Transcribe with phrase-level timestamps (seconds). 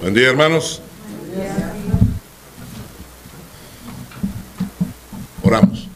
[0.00, 0.82] Buen día, hermanos.
[5.42, 5.88] Oramos.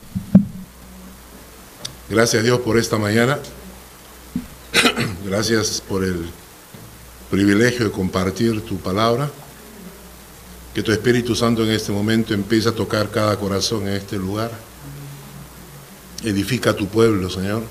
[2.08, 3.38] Gracias Dios por esta mañana.
[5.26, 6.30] Gracias por el
[7.30, 9.30] privilegio de compartir tu palabra.
[10.74, 14.50] Que tu Espíritu Santo en este momento empiece a tocar cada corazón en este lugar.
[16.24, 17.62] Edifica tu pueblo, Señor.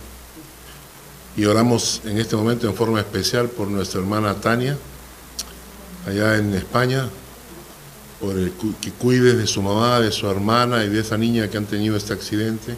[1.36, 4.78] Y oramos en este momento en forma especial por nuestra hermana Tania,
[6.10, 7.08] allá en España,
[8.20, 11.58] por el que cuides de su mamá, de su hermana y de esa niña que
[11.58, 12.76] han tenido este accidente.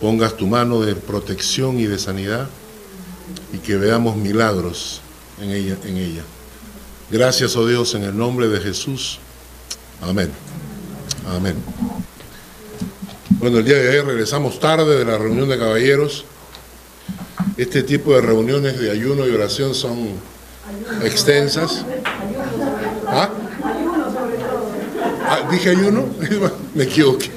[0.00, 2.48] Pongas tu mano de protección y de sanidad
[3.52, 5.00] y que veamos milagros
[5.40, 6.22] en ella.
[7.10, 9.18] Gracias, oh Dios, en el nombre de Jesús.
[10.00, 10.30] Amén.
[11.28, 11.56] Amén.
[13.38, 16.24] Bueno, el día de hoy regresamos tarde de la reunión de caballeros.
[17.56, 20.10] Este tipo de reuniones de ayuno y oración son
[21.02, 21.84] extensas.
[23.14, 23.28] ¿Ah?
[25.28, 26.06] ah ¿Dije ayuno?
[26.74, 27.30] Me equivoqué.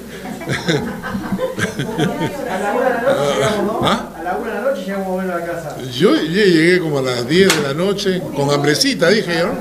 [3.82, 4.10] ¿Ah?
[4.18, 5.78] A la una de la noche llegamos a la casa.
[5.92, 9.52] Yo llegué como a las 10 de la noche, con hambrecita, dije yo.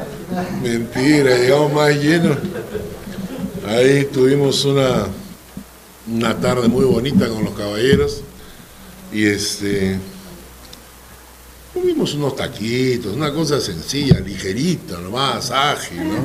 [0.62, 2.38] Mentira, llegamos más llenos.
[3.66, 5.06] Ahí tuvimos una,
[6.06, 8.22] una tarde muy bonita con los caballeros.
[9.12, 9.98] Y este.
[11.74, 16.24] Tuvimos unos taquitos, una cosa sencilla, ligerita, nomás, ágil, ¿no?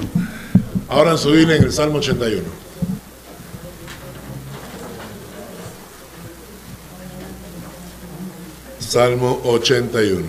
[0.88, 2.44] Ahora subir en el Salmo 81.
[8.80, 10.24] Salmo 81.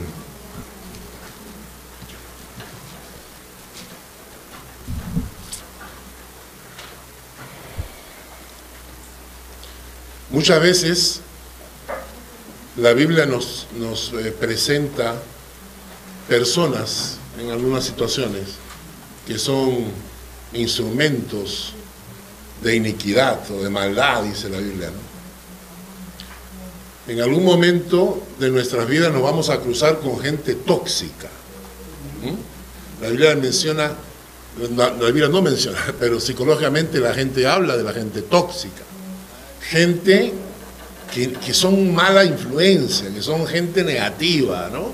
[10.30, 11.20] Muchas veces
[12.80, 15.14] la Biblia nos, nos eh, presenta
[16.26, 18.44] personas en algunas situaciones
[19.26, 19.84] que son
[20.54, 21.74] instrumentos
[22.62, 24.90] de iniquidad o de maldad, dice la Biblia.
[27.06, 31.28] En algún momento de nuestras vidas nos vamos a cruzar con gente tóxica.
[33.02, 33.92] La Biblia menciona,
[34.76, 38.82] la Biblia no menciona, pero psicológicamente la gente habla de la gente tóxica.
[39.60, 40.32] Gente
[41.10, 44.92] que, son mala influencia, que son gente negativa, ¿no?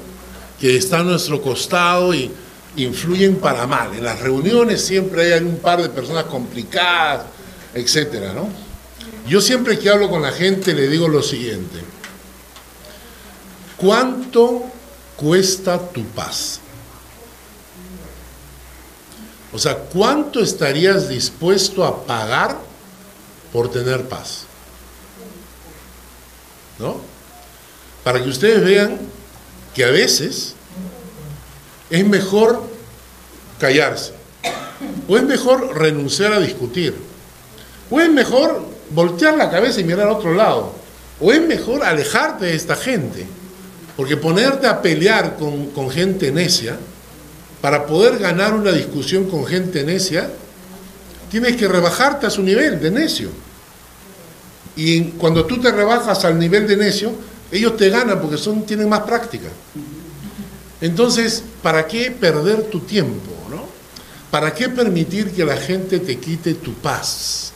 [0.60, 2.30] Que está a nuestro costado y
[2.76, 3.94] influyen para mal.
[3.94, 7.26] En las reuniones siempre hay un par de personas complicadas,
[7.74, 8.48] etcétera, ¿no?
[9.28, 11.80] Yo siempre que hablo con la gente le digo lo siguiente.
[13.76, 14.64] ¿Cuánto
[15.16, 16.60] cuesta tu paz?
[19.52, 22.56] O sea, ¿cuánto estarías dispuesto a pagar
[23.52, 24.45] por tener paz?
[26.78, 27.00] ¿No?
[28.04, 28.98] Para que ustedes vean
[29.74, 30.54] que a veces
[31.90, 32.62] es mejor
[33.58, 34.12] callarse,
[35.08, 36.94] o es mejor renunciar a discutir,
[37.90, 40.74] o es mejor voltear la cabeza y mirar a otro lado,
[41.20, 43.26] o es mejor alejarte de esta gente,
[43.96, 46.78] porque ponerte a pelear con, con gente necia,
[47.60, 50.30] para poder ganar una discusión con gente necia,
[51.30, 53.30] tienes que rebajarte a su nivel de necio.
[54.76, 57.14] Y cuando tú te rebajas al nivel de necio,
[57.50, 59.48] ellos te ganan porque son, tienen más práctica.
[60.80, 63.32] Entonces, ¿para qué perder tu tiempo?
[63.48, 63.66] ¿no?
[64.30, 67.52] ¿Para qué permitir que la gente te quite tu paz?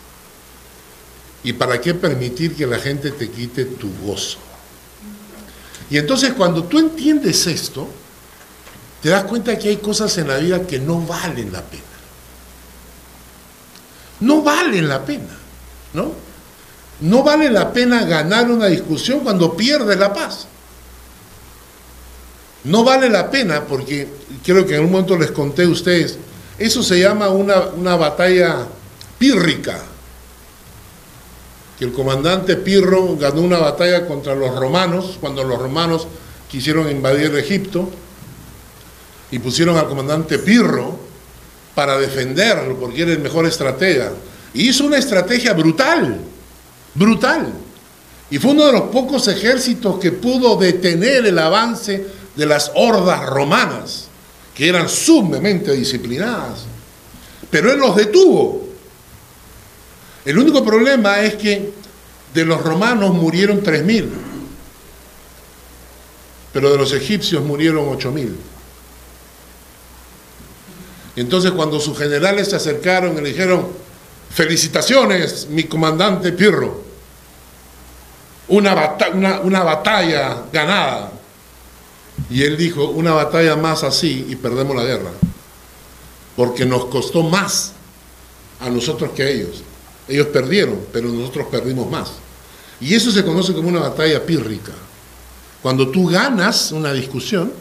[1.44, 4.38] ¿Y para qué permitir que la gente te quite tu gozo?
[5.90, 7.88] Y entonces cuando tú entiendes esto,
[9.02, 11.82] te das cuenta que hay cosas en la vida que no valen la pena.
[14.20, 15.36] No valen la pena,
[15.94, 16.29] ¿no?
[17.00, 20.46] No vale la pena ganar una discusión cuando pierdes la paz.
[22.64, 24.06] No vale la pena porque
[24.44, 26.18] creo que en un momento les conté a ustedes,
[26.58, 28.66] eso se llama una, una batalla
[29.18, 29.80] pírrica.
[31.78, 36.06] Que el comandante Pirro ganó una batalla contra los romanos cuando los romanos
[36.50, 37.88] quisieron invadir Egipto
[39.30, 40.98] y pusieron al comandante Pirro
[41.74, 44.12] para defenderlo porque era el mejor estratega.
[44.52, 46.20] Y hizo una estrategia brutal
[46.94, 47.52] brutal.
[48.30, 52.06] Y fue uno de los pocos ejércitos que pudo detener el avance
[52.36, 54.06] de las hordas romanas,
[54.54, 56.60] que eran sumamente disciplinadas.
[57.50, 58.68] Pero él los detuvo.
[60.24, 61.72] El único problema es que
[62.32, 64.08] de los romanos murieron 3.000,
[66.52, 68.30] pero de los egipcios murieron 8.000.
[71.16, 73.66] Entonces cuando sus generales se acercaron y le dijeron,
[74.30, 76.82] felicitaciones, mi comandante Pirro,
[78.48, 81.12] una, batalla ganada.
[82.28, 85.10] Y él dijo, una batalla más así y perdemos la guerra.
[86.36, 87.72] porque nos costó más
[88.60, 89.62] a nosotros que a ellos.
[90.08, 92.12] Ellos perdieron, pero nosotros perdimos más.
[92.80, 94.72] Y eso se conoce como una batalla pírrica.
[95.60, 97.52] Cuando tú ganas una discusión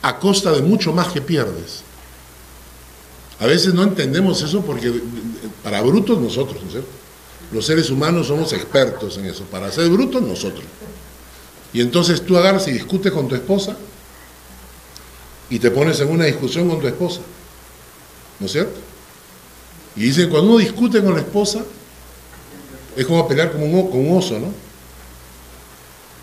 [0.00, 1.82] a costa de mucho más que pierdes.
[3.40, 4.92] A veces no entendemos eso porque
[5.62, 6.90] para brutos nosotros, ¿no es cierto?
[7.52, 9.44] Los seres humanos somos expertos en eso.
[9.44, 10.64] Para ser brutos nosotros.
[11.72, 13.76] Y entonces tú agarras y discutes con tu esposa
[15.50, 17.20] y te pones en una discusión con tu esposa.
[18.40, 18.80] ¿No es cierto?
[19.96, 21.64] Y dicen, cuando uno discute con la esposa,
[22.96, 24.52] es como pelear con un oso, ¿no?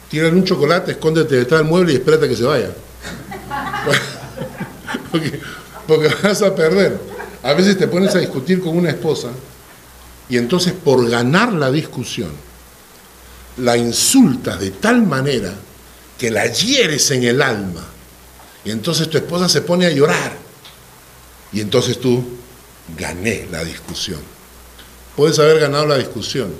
[0.10, 2.72] Tiran un chocolate, escóndete detrás del mueble y espérate que se vaya.
[5.88, 7.10] porque vas a perder.
[7.43, 9.29] A veces te pones a discutir con una esposa
[10.29, 12.31] y entonces por ganar la discusión,
[13.57, 15.53] la insultas de tal manera
[16.17, 17.83] que la hieres en el alma.
[18.63, 20.38] Y entonces tu esposa se pone a llorar.
[21.51, 22.23] Y entonces tú
[22.97, 24.19] gané la discusión.
[25.15, 26.53] Puedes haber ganado la discusión,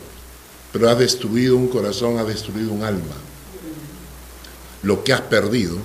[0.74, 3.16] pero has destruido un corazón, has destruido un alma.
[4.84, 5.78] Lo que has perdido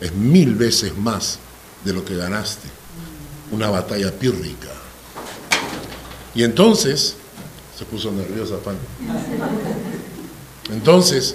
[0.00, 1.38] es mil veces más
[1.84, 2.68] de lo que ganaste.
[3.50, 4.68] Una batalla pírrica.
[6.34, 7.16] Y entonces,
[7.76, 8.76] se puso nerviosa Pan.
[10.70, 11.34] Entonces,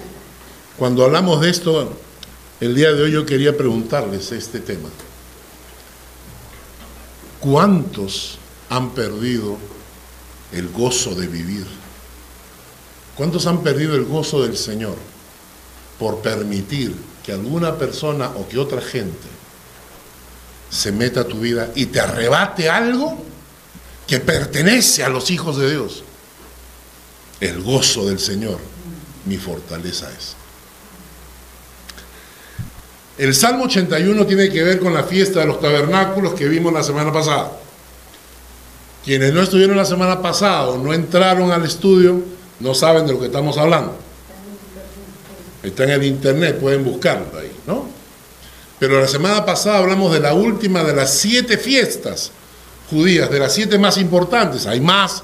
[0.78, 1.94] cuando hablamos de esto,
[2.60, 4.90] el día de hoy yo quería preguntarles este tema.
[7.40, 8.38] ¿Cuántos
[8.70, 9.58] han perdido
[10.52, 11.66] el gozo de vivir?
[13.16, 14.96] ¿Cuántos han perdido el gozo del Señor
[16.00, 16.96] por permitir
[17.26, 19.33] que alguna persona o que otra gente
[20.74, 23.16] se meta a tu vida y te arrebate algo
[24.08, 26.04] que pertenece a los hijos de Dios?
[27.40, 28.58] El gozo del Señor,
[29.26, 30.36] mi fortaleza es.
[33.20, 36.82] El Salmo 81 tiene que ver con la fiesta de los tabernáculos que vimos la
[36.82, 37.52] semana pasada.
[39.06, 42.24] Quienes no estuvieron la semana pasada o no entraron al estudio
[42.60, 43.96] no saben de lo que estamos hablando.
[45.62, 47.88] Está en el internet, pueden buscarlo ahí, ¿no?
[48.84, 52.32] Pero la semana pasada hablamos de la última de las siete fiestas
[52.90, 54.68] judías, de las siete más importantes.
[54.68, 55.24] Hay más,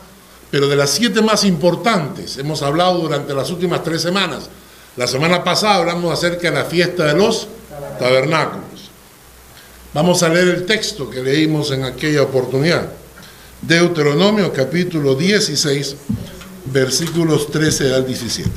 [0.50, 4.50] pero de las siete más importantes hemos hablado durante las últimas tres semanas.
[4.96, 7.50] La semana pasada hablamos acerca de la fiesta de los
[8.00, 8.92] tabernáculos.
[9.94, 12.90] Vamos a leer el texto que leímos en aquella oportunidad.
[13.62, 15.98] Deuteronomio capítulo 16,
[16.64, 18.50] versículos 13 al 17.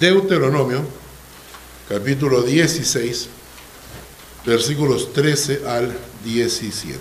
[0.00, 1.03] Deuteronomio
[1.88, 3.28] capítulo 16,
[4.46, 6.98] versículos 13 al 17.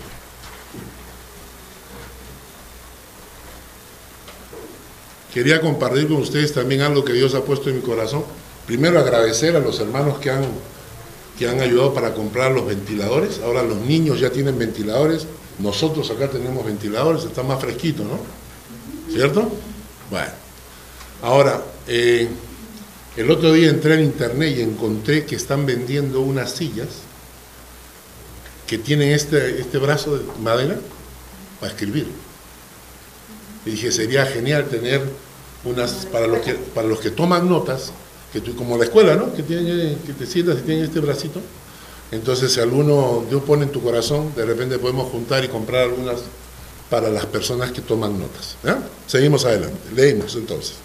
[5.34, 8.24] Quería compartir con ustedes también algo que Dios ha puesto en mi corazón
[8.66, 10.46] primero agradecer a los hermanos que han,
[11.38, 13.40] que han ayudado para comprar los ventiladores.
[13.44, 15.28] Ahora los niños ya tienen ventiladores,
[15.60, 18.20] nosotros acá tenemos ventiladores, está más fresquito, ¿no?
[19.14, 19.52] ¿Cierto?
[20.10, 20.32] Bueno,
[21.22, 22.30] ahora, eh,
[23.16, 26.88] el otro día entré en internet y encontré que están vendiendo unas sillas
[28.68, 30.78] que tienen este, este brazo de madera
[31.60, 32.08] para escribir.
[33.66, 35.02] Y dije, sería genial tener
[35.64, 37.92] unas, para los que, para los que toman notas,
[38.32, 39.34] que tú, como la escuela, ¿no?
[39.34, 41.40] Que, que te sientas y tiene este bracito.
[42.12, 46.22] Entonces, si alguno Dios pone en tu corazón, de repente podemos juntar y comprar algunas
[46.90, 48.56] para las personas que toman notas.
[49.08, 49.78] Seguimos adelante.
[49.96, 50.76] Leímos entonces.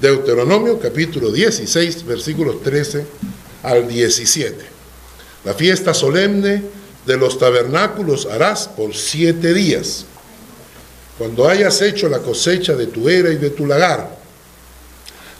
[0.00, 3.06] Deuteronomio capítulo 16, versículos 13
[3.62, 4.56] al 17.
[5.44, 6.62] La fiesta solemne
[7.06, 10.04] de los tabernáculos harás por siete días.
[11.16, 14.18] Cuando hayas hecho la cosecha de tu era y de tu lagar,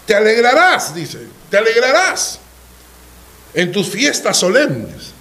[0.06, 1.18] te alegrarás, dice,
[1.50, 2.38] te alegrarás
[3.54, 5.12] en tus fiestas solemnes.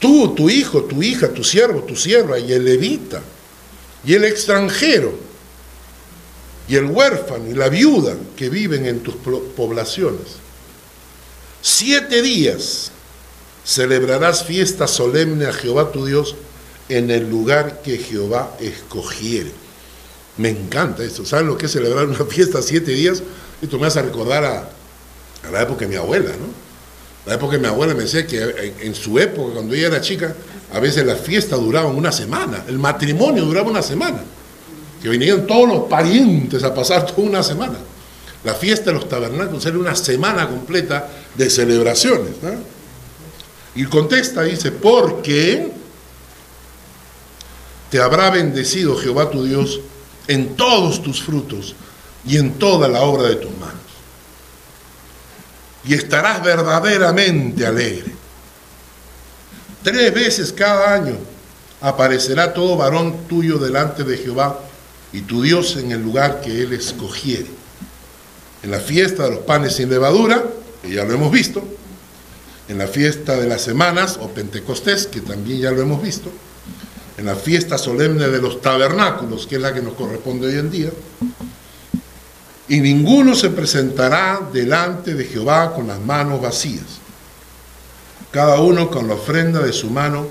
[0.00, 3.22] Tú, tu hijo, tu hija, tu siervo, tu sierva y el levita
[4.04, 5.25] y el extranjero
[6.68, 9.14] y el huérfano y la viuda que viven en tus
[9.56, 10.36] poblaciones.
[11.62, 12.90] Siete días
[13.64, 16.36] celebrarás fiesta solemne a Jehová tu Dios
[16.88, 19.50] en el lugar que Jehová escogiere.
[20.36, 21.24] Me encanta esto.
[21.24, 23.22] ¿Saben lo que es celebrar una fiesta siete días?
[23.60, 24.70] Esto me hace recordar a,
[25.50, 26.66] la época de mi abuela, ¿no?
[27.26, 30.34] La época de mi abuela me decía que en, su época, cuando ella era chica,
[30.72, 34.22] a veces la fiesta duraba una semana, el matrimonio duraba una semana,
[35.02, 37.78] que venían todos los parientes a pasar toda una semana.
[38.44, 42.34] La fiesta de los tabernáculos era una semana completa de celebraciones.
[42.42, 42.52] ¿no?
[43.74, 45.70] Y contesta, dice, porque
[47.90, 49.80] te habrá bendecido Jehová tu Dios
[50.28, 51.74] en todos tus frutos
[52.24, 53.74] y en toda la obra de tus manos.
[55.84, 58.12] Y estarás verdaderamente alegre.
[59.82, 61.16] Tres veces cada año
[61.80, 64.58] aparecerá todo varón tuyo delante de Jehová
[65.16, 67.46] y tu Dios en el lugar que él escogiere.
[68.62, 70.44] En la fiesta de los panes sin levadura,
[70.82, 71.66] que ya lo hemos visto,
[72.68, 76.30] en la fiesta de las semanas o Pentecostés, que también ya lo hemos visto,
[77.16, 80.70] en la fiesta solemne de los tabernáculos, que es la que nos corresponde hoy en
[80.70, 80.90] día,
[82.68, 87.00] y ninguno se presentará delante de Jehová con las manos vacías,
[88.32, 90.26] cada uno con la ofrenda de su mano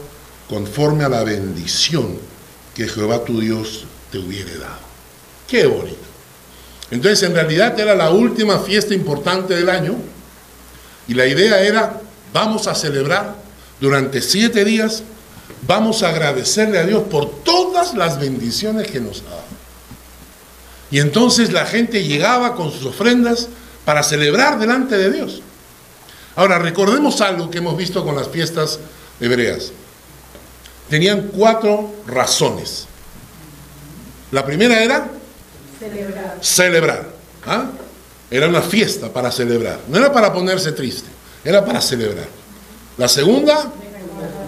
[0.47, 2.19] conforme a la bendición
[2.75, 3.87] que Jehová tu Dios
[4.21, 4.85] te dado.
[5.47, 5.97] Qué bonito.
[6.91, 9.95] Entonces en realidad era la última fiesta importante del año
[11.07, 11.99] y la idea era,
[12.33, 13.35] vamos a celebrar
[13.79, 15.03] durante siete días,
[15.67, 19.45] vamos a agradecerle a Dios por todas las bendiciones que nos ha dado.
[20.91, 23.49] Y entonces la gente llegaba con sus ofrendas
[23.83, 25.41] para celebrar delante de Dios.
[26.35, 28.79] Ahora, recordemos algo que hemos visto con las fiestas
[29.19, 29.71] hebreas.
[30.89, 32.87] Tenían cuatro razones.
[34.31, 35.07] La primera era
[35.79, 36.37] celebrar.
[36.41, 37.09] celebrar
[37.45, 37.69] ¿ah?
[38.29, 39.79] Era una fiesta para celebrar.
[39.87, 41.07] No era para ponerse triste,
[41.43, 42.27] era para celebrar.
[42.97, 43.71] La segunda,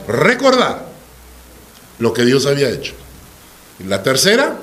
[0.07, 0.85] recordar
[1.99, 2.93] lo que Dios había hecho.
[3.79, 4.57] Y la tercera,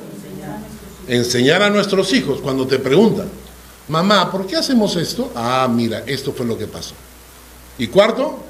[1.06, 3.28] enseñar a nuestros hijos cuando te preguntan,
[3.88, 5.32] mamá, ¿por qué hacemos esto?
[5.34, 6.94] Ah, mira, esto fue lo que pasó.
[7.78, 8.40] Y cuarto,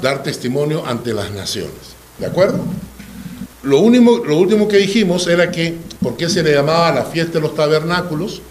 [0.00, 1.72] dar testimonio, ante las naciones.
[2.18, 2.60] ¿De acuerdo?
[3.62, 7.34] Lo, único, lo último que dijimos era que, ¿por qué se le llamaba la fiesta
[7.34, 8.42] de los tabernáculos?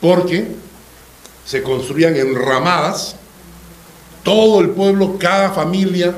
[0.00, 0.48] Porque
[1.44, 3.16] se construían enramadas,
[4.22, 6.14] todo el pueblo, cada familia,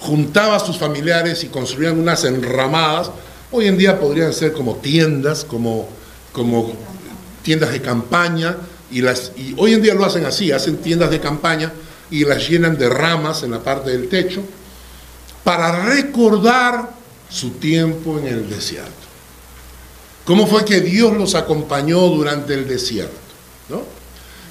[0.00, 3.10] juntaba a sus familiares y construían unas enramadas
[3.54, 5.86] Hoy en día podrían ser como tiendas, como,
[6.32, 6.72] como
[7.42, 8.56] tiendas de campaña,
[8.90, 11.70] y, las, y hoy en día lo hacen así, hacen tiendas de campaña
[12.10, 14.42] y las llenan de ramas en la parte del techo
[15.44, 16.94] para recordar
[17.32, 18.92] su tiempo en el desierto.
[20.24, 23.16] ¿Cómo fue que Dios los acompañó durante el desierto?
[23.68, 23.82] ¿no?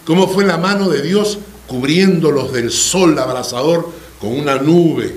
[0.06, 5.16] ¿Cómo fue la mano de Dios cubriéndolos del sol abrasador con una nube?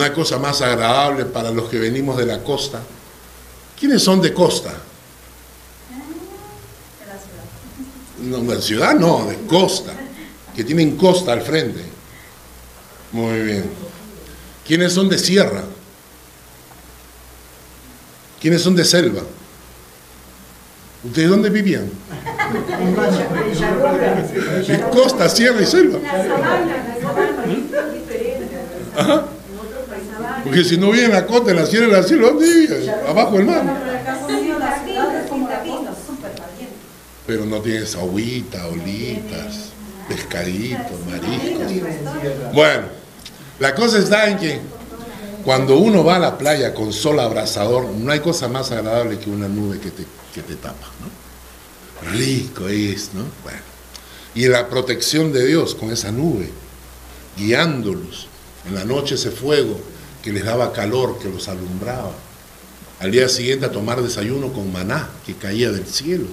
[0.00, 2.82] Hay cosa más agradable para los que venimos de la costa.
[3.78, 4.74] ¿Quiénes son de costa?
[8.22, 9.92] No, de ciudad no, de costa,
[10.56, 11.84] que tienen costa al frente.
[13.12, 13.70] Muy bien.
[14.66, 15.62] ¿Quiénes son de sierra?
[18.44, 19.22] ¿Quiénes son de selva?
[21.02, 21.88] ¿Ustedes dónde vivían?
[24.68, 25.98] De costa, sierra y selva.
[28.98, 29.24] Ajá.
[30.44, 32.90] Porque si no viene la costa, en la sierra, en la sierra, ¿dónde vive?
[33.08, 33.62] Abajo del mar.
[37.26, 39.70] Pero no tienes agüita, olitas,
[40.06, 41.72] pescaditos, mariscos.
[42.52, 42.88] Bueno,
[43.58, 44.60] la cosa está en que
[45.44, 49.30] cuando uno va a la playa con sol abrasador, no hay cosa más agradable que
[49.30, 52.10] una nube que te, que te tapa, ¿no?
[52.12, 53.24] Rico es, ¿no?
[53.42, 53.60] Bueno.
[54.34, 56.50] Y la protección de Dios con esa nube,
[57.36, 58.28] guiándolos.
[58.66, 59.78] En la noche ese fuego
[60.22, 62.12] que les daba calor, que los alumbraba.
[63.00, 66.26] Al día siguiente a tomar desayuno con maná que caía del cielo.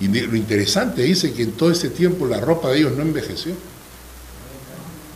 [0.00, 3.52] Y lo interesante dice que en todo ese tiempo la ropa de ellos no envejeció.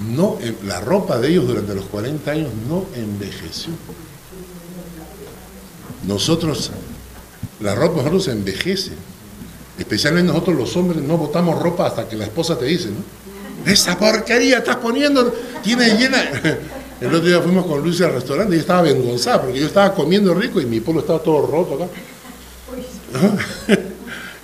[0.01, 3.73] No, la ropa de ellos durante los 40 años no envejeció.
[6.07, 6.71] Nosotros,
[7.61, 8.93] la ropa de nosotros envejece.
[9.79, 13.71] Especialmente nosotros los hombres no botamos ropa hasta que la esposa te dice, ¿no?
[13.71, 15.33] Esa porquería estás poniendo,
[15.63, 16.23] tiene llena.
[17.01, 20.33] El otro día fuimos con Luis al restaurante y estaba avergonzada porque yo estaba comiendo
[20.35, 21.89] rico y mi polo estaba todo roto acá.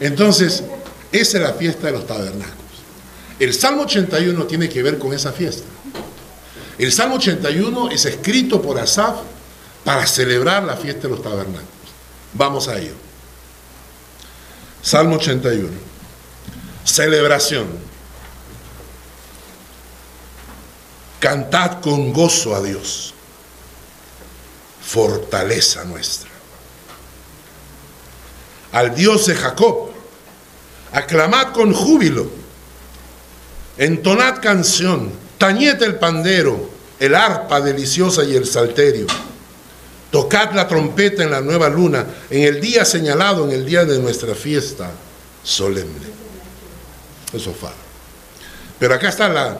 [0.00, 0.64] Entonces,
[1.12, 2.59] esa es la fiesta de los tabernáculos.
[3.40, 5.64] El Salmo 81 tiene que ver con esa fiesta.
[6.78, 9.16] El Salmo 81 es escrito por Asaf
[9.82, 11.64] para celebrar la fiesta de los tabernáculos.
[12.34, 12.92] Vamos a ello.
[14.82, 15.68] Salmo 81.
[16.84, 17.66] Celebración.
[21.18, 23.12] Cantad con gozo a Dios,
[24.82, 26.30] fortaleza nuestra.
[28.72, 29.90] Al Dios de Jacob,
[30.92, 32.39] aclamad con júbilo,
[33.80, 39.06] entonad canción, tañed el pandero, el arpa deliciosa y el salterio.
[40.10, 43.98] Tocad la trompeta en la nueva luna, en el día señalado, en el día de
[43.98, 44.90] nuestra fiesta
[45.42, 46.06] solemne.
[47.32, 47.70] Eso fue.
[48.78, 49.58] Pero acá está la,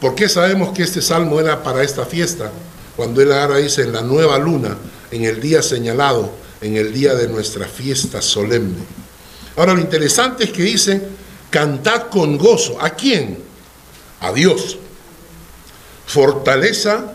[0.00, 2.52] ¿Por qué sabemos que este salmo era para esta fiesta?
[2.96, 4.76] Cuando él ahora dice en la nueva luna,
[5.10, 8.84] en el día señalado, en el día de nuestra fiesta solemne.
[9.56, 11.02] Ahora lo interesante es que dice,
[11.50, 12.80] cantad con gozo.
[12.80, 13.38] ¿A quién?
[14.20, 14.78] A Dios.
[16.06, 17.14] fortaleza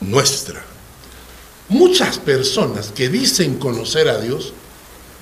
[0.00, 0.60] nuestra.
[1.68, 4.52] Muchas personas que dicen conocer a Dios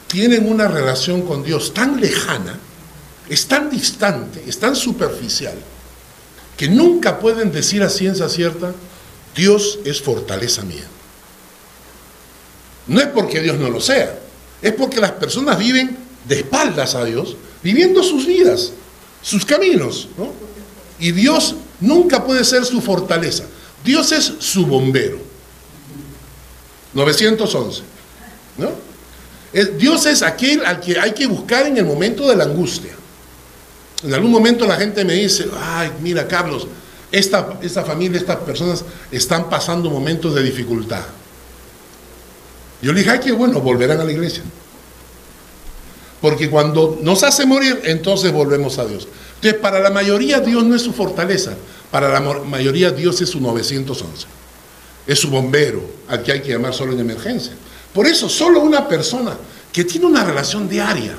[0.07, 2.59] tienen una relación con Dios tan lejana,
[3.29, 5.55] es tan distante, es tan superficial,
[6.57, 8.73] que nunca pueden decir a ciencia cierta,
[9.35, 10.85] Dios es fortaleza mía.
[12.87, 14.19] No es porque Dios no lo sea,
[14.61, 18.73] es porque las personas viven de espaldas a Dios, viviendo sus vidas,
[19.23, 20.33] sus caminos, ¿no?
[20.99, 23.45] Y Dios nunca puede ser su fortaleza.
[23.85, 25.19] Dios es su bombero.
[26.95, 27.83] 911.
[28.59, 28.71] ¿no?
[29.79, 32.93] Dios es aquel al que hay que buscar en el momento de la angustia.
[34.03, 36.67] En algún momento la gente me dice, ay, mira Carlos,
[37.11, 41.03] esta, esta familia, estas personas están pasando momentos de dificultad.
[42.81, 44.43] Yo le dije, ay, qué bueno, volverán a la iglesia.
[46.23, 49.09] Porque cuando nos hace morir, entonces volvemos a Dios.
[49.35, 51.57] Entonces, para la mayoría Dios no es su fortaleza,
[51.91, 54.27] para la mayoría Dios es su 911.
[55.05, 57.53] Es su bombero, al que hay que llamar solo en emergencia.
[57.93, 59.37] Por eso, solo una persona
[59.73, 61.17] que tiene una relación diaria,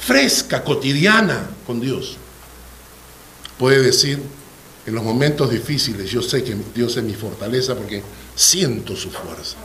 [0.00, 2.16] fresca, cotidiana con Dios,
[3.56, 4.20] puede decir,
[4.84, 8.02] en los momentos difíciles, yo sé que Dios es mi fortaleza porque
[8.34, 9.58] siento su fuerza.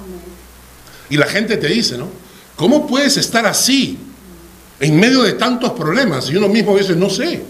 [1.09, 2.07] Y la gente te dice, ¿no?
[2.55, 3.97] ¿Cómo puedes estar así
[4.79, 6.29] en medio de tantos problemas?
[6.29, 7.43] Y uno mismo dice, no sé.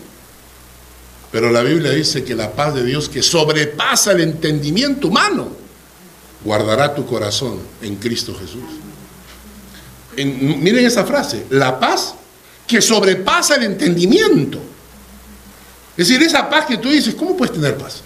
[1.31, 5.49] Pero la Biblia dice que la paz de Dios que sobrepasa el entendimiento humano,
[6.43, 8.63] guardará tu corazón en Cristo Jesús.
[10.15, 12.15] miren esa frase, la paz
[12.65, 14.59] que sobrepasa el entendimiento.
[15.97, 18.01] Es decir, esa paz que tú dices, ¿cómo puedes tener paz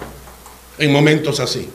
[0.77, 1.70] en momentos así?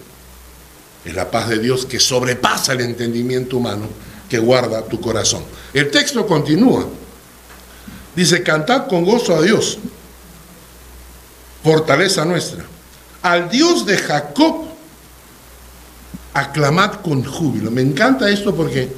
[1.05, 3.89] Es la paz de Dios que sobrepasa el entendimiento humano
[4.29, 5.43] que guarda tu corazón.
[5.73, 6.87] El texto continúa.
[8.19, 9.79] Dice, cantad con gozo a Dios,
[11.63, 12.65] fortaleza nuestra.
[13.23, 14.65] Al Dios de Jacob,
[16.35, 17.71] aclamad con júbilo.
[17.71, 18.89] Me encanta esto porque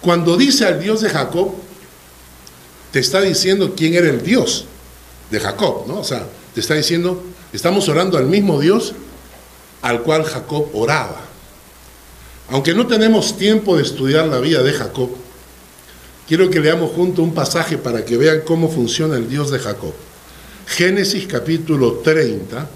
[0.00, 1.52] cuando dice al Dios de Jacob,
[2.90, 4.64] te está diciendo quién era el Dios
[5.30, 5.98] de Jacob, ¿no?
[5.98, 7.22] O sea, te está diciendo,
[7.52, 8.94] estamos orando al mismo Dios
[9.82, 11.20] al cual Jacob oraba.
[12.48, 15.10] Aunque no tenemos tiempo de estudiar la vida de Jacob,
[16.30, 19.92] quiero que leamos junto un pasaje para que vean cómo funciona el Dios de Jacob.
[20.64, 22.70] Génesis capítulo 30,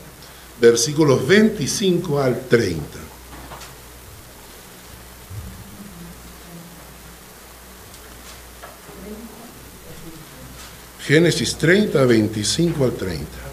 [0.61, 2.83] versículos 25 al 30.
[11.07, 13.44] Génesis 30, 25 al 30.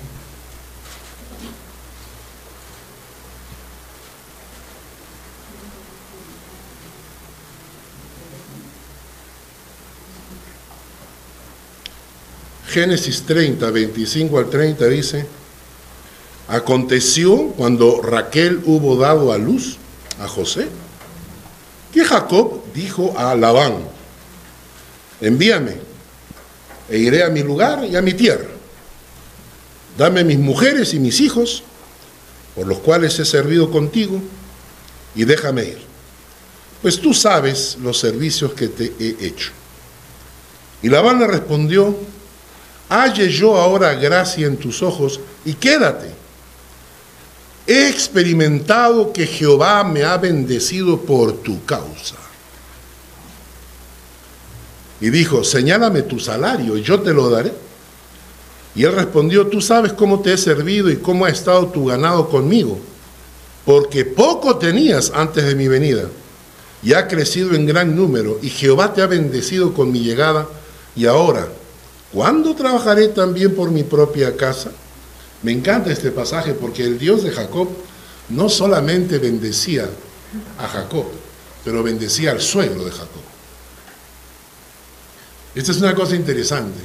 [12.72, 15.26] Génesis 30, 25 al 30 dice,
[16.48, 19.76] aconteció cuando Raquel hubo dado a luz
[20.22, 20.70] a José,
[21.92, 23.80] que Jacob dijo a Labán,
[25.20, 25.76] envíame
[26.90, 28.48] e iré a mi lugar y a mi tierra.
[29.98, 31.64] Dame mis mujeres y mis hijos,
[32.56, 34.22] por los cuales he servido contigo,
[35.14, 35.82] y déjame ir,
[36.82, 39.52] pues tú sabes los servicios que te he hecho.
[40.82, 41.98] Y Labán le respondió,
[42.92, 46.12] halle yo ahora gracia en tus ojos y quédate.
[47.66, 52.16] He experimentado que Jehová me ha bendecido por tu causa.
[55.00, 57.54] Y dijo, señálame tu salario y yo te lo daré.
[58.76, 62.30] Y él respondió, tú sabes cómo te he servido y cómo ha estado tu ganado
[62.30, 62.78] conmigo,
[63.66, 66.06] porque poco tenías antes de mi venida,
[66.82, 70.48] y ha crecido en gran número, y Jehová te ha bendecido con mi llegada,
[70.96, 71.50] y ahora
[72.14, 74.72] ¿Cuándo trabajaré también por mi propia casa?
[75.44, 77.70] Me encanta este pasaje porque el Dios de Jacob
[78.30, 79.90] no solamente bendecía
[80.58, 81.06] a Jacob,
[81.64, 83.22] pero bendecía al suegro de Jacob.
[85.56, 86.80] Esta es una cosa interesante.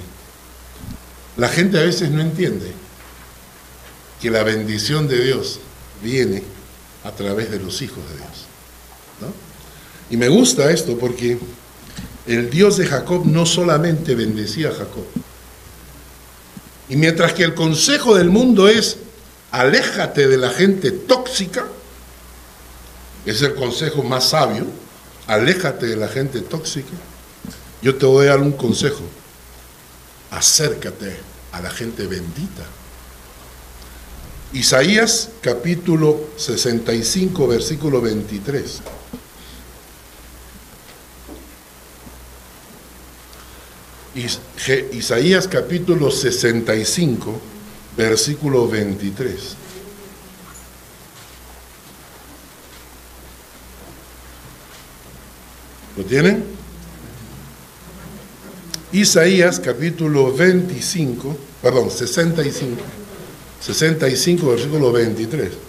[1.37, 2.73] La gente a veces no entiende
[4.21, 5.61] que la bendición de Dios
[6.03, 6.43] viene
[7.05, 8.47] a través de los hijos de Dios.
[10.09, 11.39] Y me gusta esto porque
[12.27, 15.05] el Dios de Jacob no solamente bendecía a Jacob.
[16.89, 18.99] Y mientras que el consejo del mundo es,
[19.51, 21.67] aléjate de la gente tóxica,
[23.25, 24.67] es el consejo más sabio,
[25.27, 26.93] aléjate de la gente tóxica,
[27.83, 29.03] yo te voy a dar un consejo,
[30.31, 31.17] acércate
[31.53, 32.65] a la gente bendita.
[34.53, 38.81] Isaías capítulo 65, versículo 23.
[44.17, 47.39] Isaías capítulo 65,
[47.97, 49.57] versículo 23.
[55.99, 56.45] ¿Lo tienen?
[58.93, 62.81] Isaías capítulo 25, perdón, 65,
[63.61, 65.66] 65, versículo 23.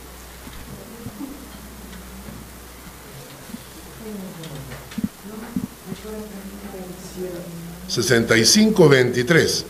[8.03, 9.65] 65, 23.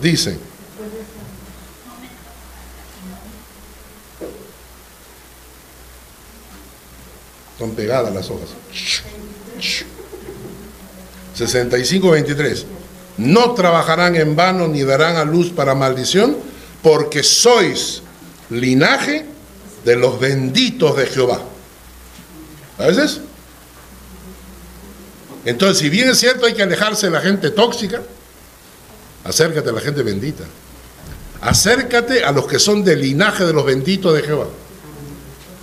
[0.00, 0.38] Dice.
[7.58, 8.50] Son pegadas las hojas.
[11.34, 12.66] 65, 23.
[13.16, 16.36] No trabajarán en vano ni darán a luz para maldición,
[16.80, 18.02] porque sois
[18.50, 19.26] linaje
[19.84, 21.42] de los benditos de Jehová.
[22.78, 23.20] ¿A veces?
[25.44, 28.02] Entonces, si bien es cierto, hay que alejarse de la gente tóxica,
[29.24, 30.44] acércate a la gente bendita.
[31.40, 34.46] Acércate a los que son del linaje de los benditos de Jehová.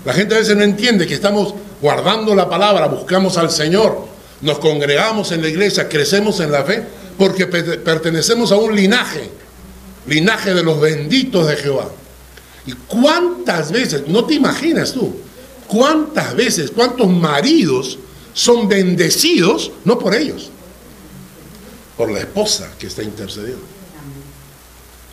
[0.06, 4.08] La gente a veces no entiende que estamos guardando la palabra, buscamos al Señor,
[4.42, 6.84] nos congregamos en la iglesia, crecemos en la fe,
[7.18, 9.30] porque pertenecemos a un linaje,
[10.08, 11.90] linaje de los benditos de Jehová.
[12.66, 15.16] ¿Y cuántas veces, no te imaginas tú,
[15.68, 17.98] cuántas veces, cuántos maridos
[18.34, 20.50] son bendecidos no por ellos,
[21.98, 23.72] por la esposa que está intercediendo.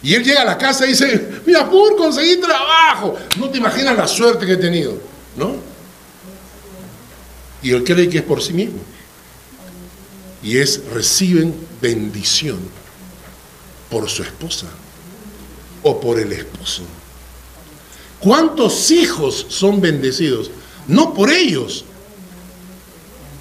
[0.03, 3.17] Y él llega a la casa y dice, mi amor, conseguí trabajo.
[3.39, 4.97] No te imaginas la suerte que he tenido,
[5.37, 5.57] ¿no?
[7.63, 8.79] Y él cree que es por sí mismo.
[10.43, 11.53] Y es, reciben
[11.83, 12.59] bendición
[13.91, 14.69] por su esposa
[15.83, 16.83] o por el esposo.
[18.21, 20.51] ¿Cuántos hijos son bendecidos?
[20.87, 21.85] No por ellos,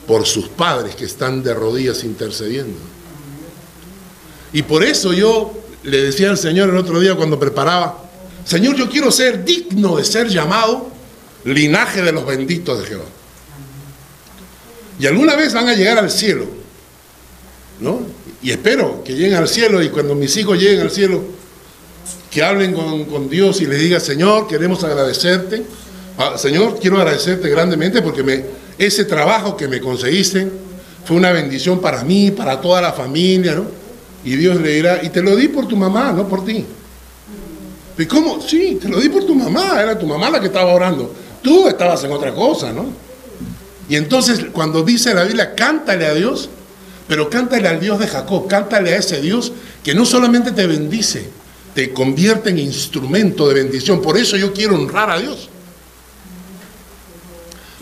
[0.07, 2.79] por sus padres que están de rodillas intercediendo.
[4.53, 8.05] Y por eso yo le decía al Señor el otro día cuando preparaba,
[8.45, 10.89] Señor, yo quiero ser digno de ser llamado
[11.43, 13.05] linaje de los benditos de Jehová.
[14.99, 16.45] Y alguna vez van a llegar al cielo,
[17.79, 18.01] ¿no?
[18.41, 21.23] Y espero que lleguen al cielo y cuando mis hijos lleguen al cielo,
[22.31, 25.63] que hablen con, con Dios y les diga, Señor, queremos agradecerte.
[26.17, 28.43] Ah, Señor, quiero agradecerte grandemente porque me,
[28.77, 30.47] ese trabajo que me conseguiste
[31.05, 33.65] fue una bendición para mí, para toda la familia, ¿no?
[34.23, 36.65] Y Dios le dirá, y te lo di por tu mamá, no por ti.
[37.97, 38.41] ¿Y cómo?
[38.41, 41.13] Sí, te lo di por tu mamá, era tu mamá la que estaba orando.
[41.41, 42.85] Tú estabas en otra cosa, ¿no?
[43.89, 46.49] Y entonces cuando dice la Biblia, cántale a Dios,
[47.07, 51.29] pero cántale al Dios de Jacob, cántale a ese Dios que no solamente te bendice,
[51.73, 54.01] te convierte en instrumento de bendición.
[54.01, 55.49] Por eso yo quiero honrar a Dios.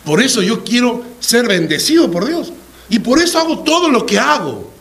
[0.06, 2.54] Por eso yo quiero ser bendecido por Dios.
[2.90, 4.72] Y por eso hago todo lo que hago.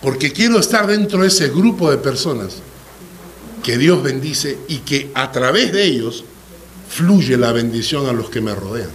[0.00, 2.56] Porque quiero estar dentro de ese grupo de personas
[3.62, 6.24] que Dios bendice y que a través de ellos
[6.88, 8.90] fluye la bendición a los que me rodean.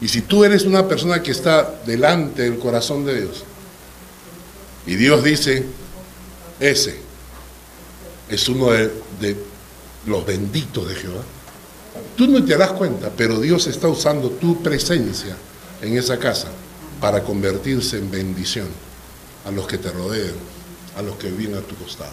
[0.00, 3.44] Y si tú eres una persona que está delante del corazón de Dios
[4.86, 5.64] y Dios dice,
[6.58, 6.98] ese
[8.28, 9.36] es uno de,
[10.06, 11.22] los benditos de Jehová,
[12.20, 15.34] Tú no te das cuenta, pero Dios está usando tu presencia
[15.80, 16.48] en esa casa
[17.00, 18.68] para convertirse en bendición
[19.46, 20.34] a los que te rodean,
[20.98, 22.12] a los que viven a tu costado.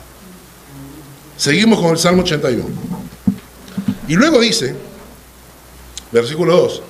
[1.35, 2.63] Seguimos con el Salmo 81.
[4.07, 4.73] Y luego dice,
[6.13, 6.81] versículo 2,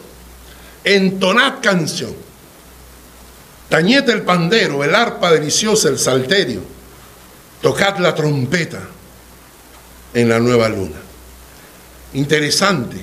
[0.83, 2.13] entonad canción,
[3.67, 6.61] tañete el pandero, el arpa deliciosa, el salterio,
[7.63, 8.81] tocad la trompeta
[10.13, 11.06] en la nueva luna.
[12.13, 12.97] Interesante.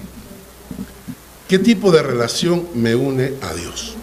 [1.49, 3.95] ¿Qué tipo de relación me une a Dios?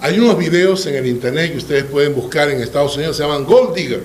[0.00, 3.44] Hay unos videos en el internet que ustedes pueden buscar en Estados Unidos, se llaman
[3.44, 4.02] Gold Digger.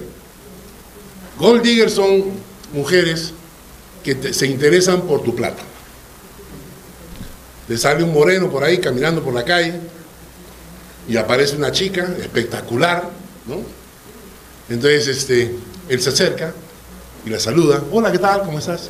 [1.40, 2.26] Gold Digger son
[2.74, 3.34] mujeres
[4.04, 5.64] que se interesan por tu plata.
[7.68, 9.80] Le sale un moreno por ahí caminando por la calle
[11.10, 13.10] y aparece una chica espectacular,
[13.48, 13.62] ¿no?
[14.70, 15.56] Entonces este,
[15.90, 16.54] él se acerca
[17.26, 17.84] y la saluda.
[17.92, 18.44] Hola, ¿qué tal?
[18.44, 18.90] ¿Cómo estás?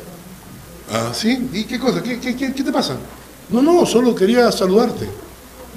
[0.90, 1.48] Ah, ¿sí?
[1.52, 2.02] ¿Y qué cosa?
[2.02, 2.96] ¿Qué, te pasa?
[3.50, 5.08] No, no, solo quería saludarte.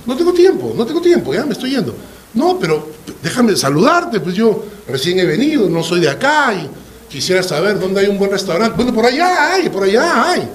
[0.05, 1.93] No tengo tiempo, no tengo tiempo, ya me estoy yendo.
[2.33, 2.87] No, pero
[3.21, 6.69] déjame saludarte, pues yo recién he venido, no soy de acá y
[7.11, 8.75] quisiera saber dónde hay un buen restaurante.
[8.75, 10.49] Bueno, por allá hay, por allá hay.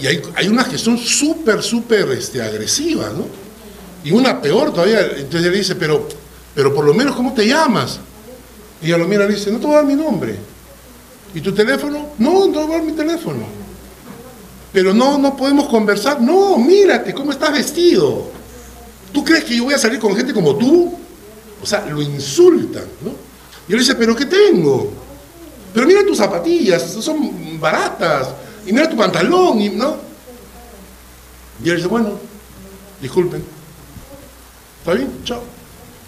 [0.00, 3.26] Y hay, hay unas que son súper, súper este, agresivas, ¿no?
[4.04, 6.08] Y una peor todavía, entonces le dice, pero,
[6.54, 8.00] pero por lo menos, ¿cómo te llamas?
[8.80, 10.36] Y ella lo mira le dice, no te voy a dar mi nombre.
[11.34, 12.10] ¿Y tu teléfono?
[12.18, 13.65] No, no te voy a dar mi teléfono
[14.72, 16.20] pero no, no podemos conversar.
[16.20, 18.30] No, mírate, ¿cómo estás vestido?
[19.12, 20.94] ¿Tú crees que yo voy a salir con gente como tú?
[21.62, 23.12] O sea, lo insultan, ¿no?
[23.68, 24.92] Y él dice, ¿pero qué tengo?
[25.72, 28.28] Pero mira tus zapatillas, son baratas.
[28.66, 29.96] Y mira tu pantalón, ¿no?
[31.62, 32.12] Y él dice, bueno,
[33.00, 33.42] disculpen,
[34.86, 35.10] ¿Está bien?
[35.24, 35.42] Chao.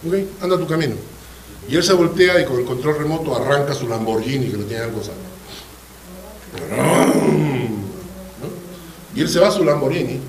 [0.07, 0.95] Ok, anda tu camino.
[1.69, 4.85] Y él se voltea y con el control remoto arranca su Lamborghini que lo tiene
[4.85, 5.03] algo
[9.19, 10.21] Y él se va a su Lamborghini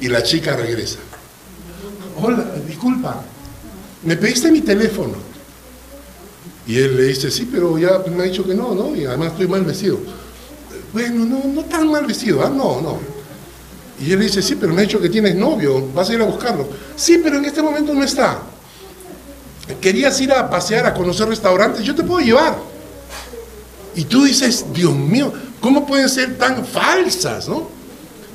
[0.00, 1.00] y la chica regresa.
[2.22, 3.20] Hola, disculpa,
[4.04, 5.14] me pediste mi teléfono.
[6.68, 8.94] Y él le dice, sí, pero ya me ha dicho que no, ¿no?
[8.94, 9.98] Y además estoy mal vestido.
[10.92, 12.48] Bueno, no, no tan mal vestido, ¿ah?
[12.48, 13.00] No, no.
[14.00, 16.22] Y él le dice, sí, pero me ha dicho que tienes novio, vas a ir
[16.22, 16.68] a buscarlo.
[16.94, 18.40] Sí, pero en este momento no está.
[19.80, 22.56] Querías ir a pasear, a conocer restaurantes, yo te puedo llevar.
[23.96, 27.79] Y tú dices, Dios mío, ¿cómo pueden ser tan falsas, no?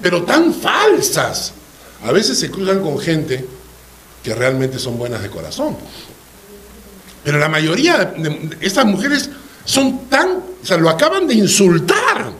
[0.01, 1.53] Pero tan falsas.
[2.03, 3.45] A veces se cruzan con gente
[4.23, 5.77] que realmente son buenas de corazón.
[7.23, 9.29] Pero la mayoría de estas mujeres
[9.65, 12.31] son tan, o sea, lo acaban de insultar.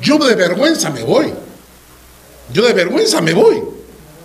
[0.00, 1.32] Yo de vergüenza me voy.
[2.52, 3.62] Yo de vergüenza me voy.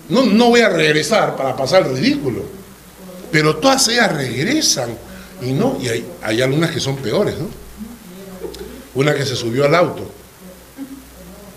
[0.10, 2.44] No, no voy a regresar para pasar el ridículo.
[3.32, 4.98] Pero todas ellas regresan.
[5.41, 7.48] Y no, y hay, hay algunas que son peores, ¿no?
[8.94, 10.11] Una que se subió al auto.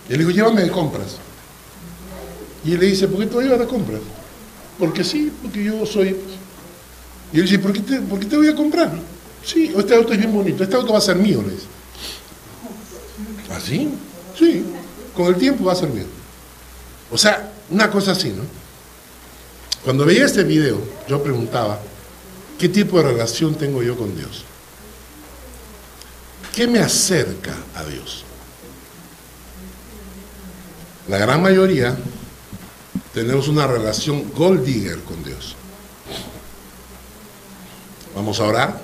[0.08, 1.16] Y le digo, llévame de compras.
[2.64, 4.00] Y él le dice, ¿por qué tú llevas de compras?
[4.78, 6.16] Porque sí, porque yo soy...
[7.32, 8.92] Y él dice, ¿por qué te, ¿por qué te voy a comprar?
[9.44, 11.66] Sí, este auto es bien bonito, este auto va a ser mío, le dice.
[13.54, 13.88] ¿Así?
[14.38, 14.64] Sí,
[15.14, 16.06] con el tiempo va a ser mío.
[17.10, 18.42] O sea, una cosa así, ¿no?
[19.84, 21.78] Cuando veía este video, yo preguntaba,
[22.58, 24.44] ¿qué tipo de relación tengo yo con Dios?
[26.54, 28.24] ¿Qué me acerca a Dios?
[31.08, 31.96] La gran mayoría
[33.12, 35.54] tenemos una relación gold digger con Dios.
[38.14, 38.80] Vamos a orar.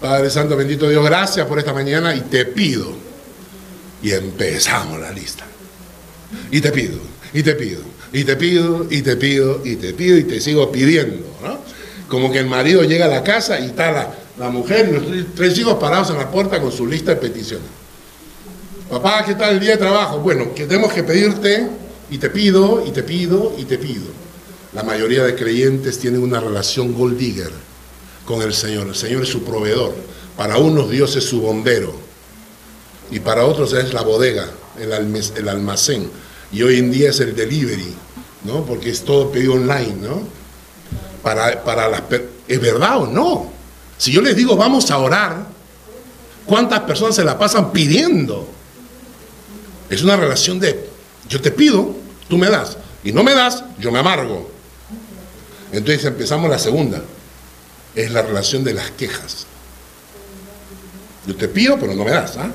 [0.00, 2.92] Padre Santo, bendito Dios, gracias por esta mañana y te pido.
[4.02, 5.44] Y empezamos la lista.
[6.50, 6.98] Y te pido,
[7.32, 10.72] y te pido, y te pido, y te pido, y te pido, y te sigo
[10.72, 11.58] pidiendo, ¿no?
[12.08, 15.34] Como que el marido llega a la casa y está la, la mujer y los
[15.34, 17.79] tres hijos parados en la puerta con su lista de peticiones.
[18.90, 20.18] Papá, ¿qué tal el día de trabajo?
[20.18, 21.64] Bueno, que tenemos que pedirte,
[22.10, 24.06] y te pido, y te pido, y te pido.
[24.72, 27.52] La mayoría de creyentes tienen una relación gold digger
[28.24, 28.88] con el Señor.
[28.88, 29.94] El Señor es su proveedor.
[30.36, 31.94] Para unos Dios es su bombero.
[33.12, 36.10] Y para otros es la bodega, el, almacén.
[36.50, 37.94] Y hoy en día es el delivery,
[38.42, 38.64] ¿no?
[38.64, 40.20] Porque es todo pedido online, ¿no?
[41.22, 42.02] Para, para las...
[42.48, 43.52] ¿Es verdad o no?
[43.98, 45.46] Si yo les digo vamos a orar,
[46.44, 48.58] ¿cuántas personas se la pasan pidiendo?
[49.90, 50.88] Es una relación de,
[51.28, 51.94] yo te pido,
[52.28, 54.50] tú me das, y no me das, yo me amargo.
[55.72, 57.02] Entonces empezamos la segunda,
[57.94, 59.46] es la relación de las quejas.
[61.26, 62.36] Yo te pido, pero no me das.
[62.36, 62.50] ¿ah?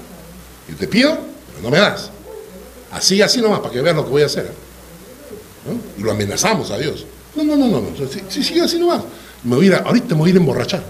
[0.67, 1.17] Yo te pido,
[1.47, 2.09] pero no me das.
[2.91, 4.51] Así, así nomás, para que veas lo que voy a hacer.
[5.97, 7.05] Y lo amenazamos a Dios.
[7.35, 7.89] No, no, no, no, no.
[8.29, 9.01] Sí, sí, así nomás.
[9.43, 10.83] Me voy a ahorita me voy a ir a emborrachar.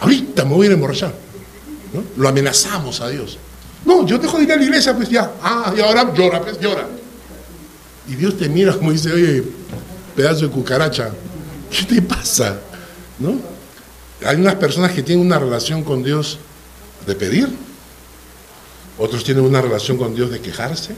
[0.00, 1.14] Ahorita me voy a ir a emborrachar.
[2.16, 3.38] Lo amenazamos a Dios.
[3.84, 5.32] No, yo dejo de ir a la iglesia, pues ya.
[5.42, 6.86] Ah, y ahora llora, pues llora.
[8.08, 9.44] Y Dios te mira como dice, oye,
[10.14, 11.10] pedazo de cucaracha,
[11.70, 12.58] ¿qué te pasa?
[13.18, 13.34] ¿No?
[14.24, 16.38] Hay unas personas que tienen una relación con Dios
[17.06, 17.48] de pedir,
[18.98, 20.94] otros tienen una relación con Dios de quejarse,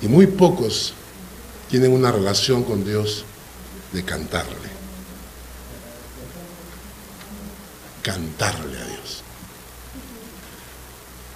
[0.00, 0.94] y muy pocos
[1.70, 3.24] tienen una relación con Dios
[3.92, 4.74] de cantarle.
[8.02, 9.22] Cantarle a Dios.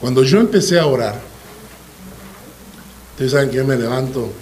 [0.01, 1.21] Cuando yo empecé a orar,
[3.13, 4.33] ustedes saben que yo me levanto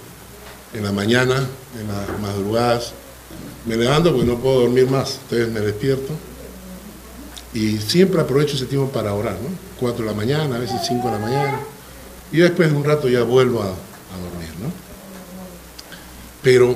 [0.73, 1.47] en la mañana,
[1.79, 2.93] en las madrugadas,
[3.65, 6.13] me levanto porque no puedo dormir más, entonces me despierto
[7.53, 9.49] y siempre aprovecho ese tiempo para orar, ¿no?
[9.79, 11.59] 4 de la mañana, a veces 5 de la mañana,
[12.31, 14.71] y después de un rato ya vuelvo a dormir, ¿no?
[16.43, 16.75] Pero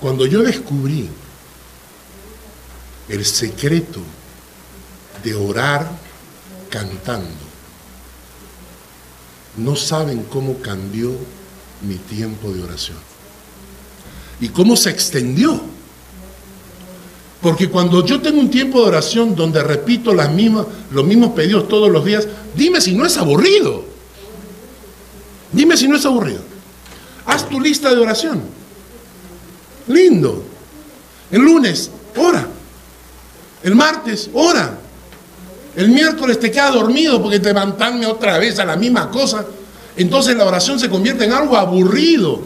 [0.00, 1.10] cuando yo descubrí
[3.08, 4.00] el secreto
[5.22, 6.03] de orar
[6.74, 7.28] cantando.
[9.56, 11.12] No saben cómo cambió
[11.82, 12.96] mi tiempo de oración.
[14.40, 15.60] Y cómo se extendió.
[17.40, 21.68] Porque cuando yo tengo un tiempo de oración donde repito las mismas, los mismos pedidos
[21.68, 23.84] todos los días, dime si no es aburrido.
[25.52, 26.40] Dime si no es aburrido.
[27.26, 28.42] Haz tu lista de oración.
[29.86, 30.42] Lindo.
[31.30, 32.48] El lunes, ora.
[33.62, 34.80] El martes, ora.
[35.76, 39.44] El miércoles te queda dormido porque te levantarme otra vez a la misma cosa.
[39.96, 42.42] Entonces la oración se convierte en algo aburrido.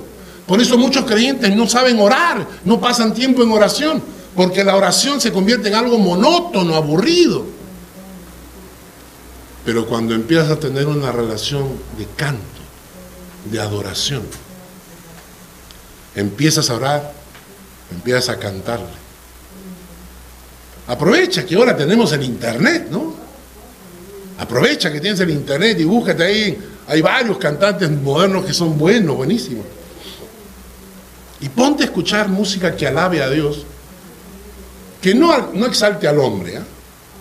[0.46, 4.02] Por eso muchos creyentes no saben orar, no pasan tiempo en oración,
[4.34, 7.44] porque la oración se convierte en algo monótono, aburrido.
[9.64, 12.58] Pero cuando empiezas a tener una relación de canto,
[13.44, 14.22] de adoración.
[16.14, 17.12] Empiezas a orar,
[17.92, 18.86] empiezas a cantarle.
[20.86, 23.14] Aprovecha que ahora tenemos el internet, ¿no?
[24.38, 26.58] Aprovecha que tienes el internet y búscate ahí.
[26.86, 29.66] Hay varios cantantes modernos que son buenos, buenísimos.
[31.40, 33.64] Y ponte a escuchar música que alabe a Dios,
[35.00, 36.60] que no, no exalte al hombre, ¿eh?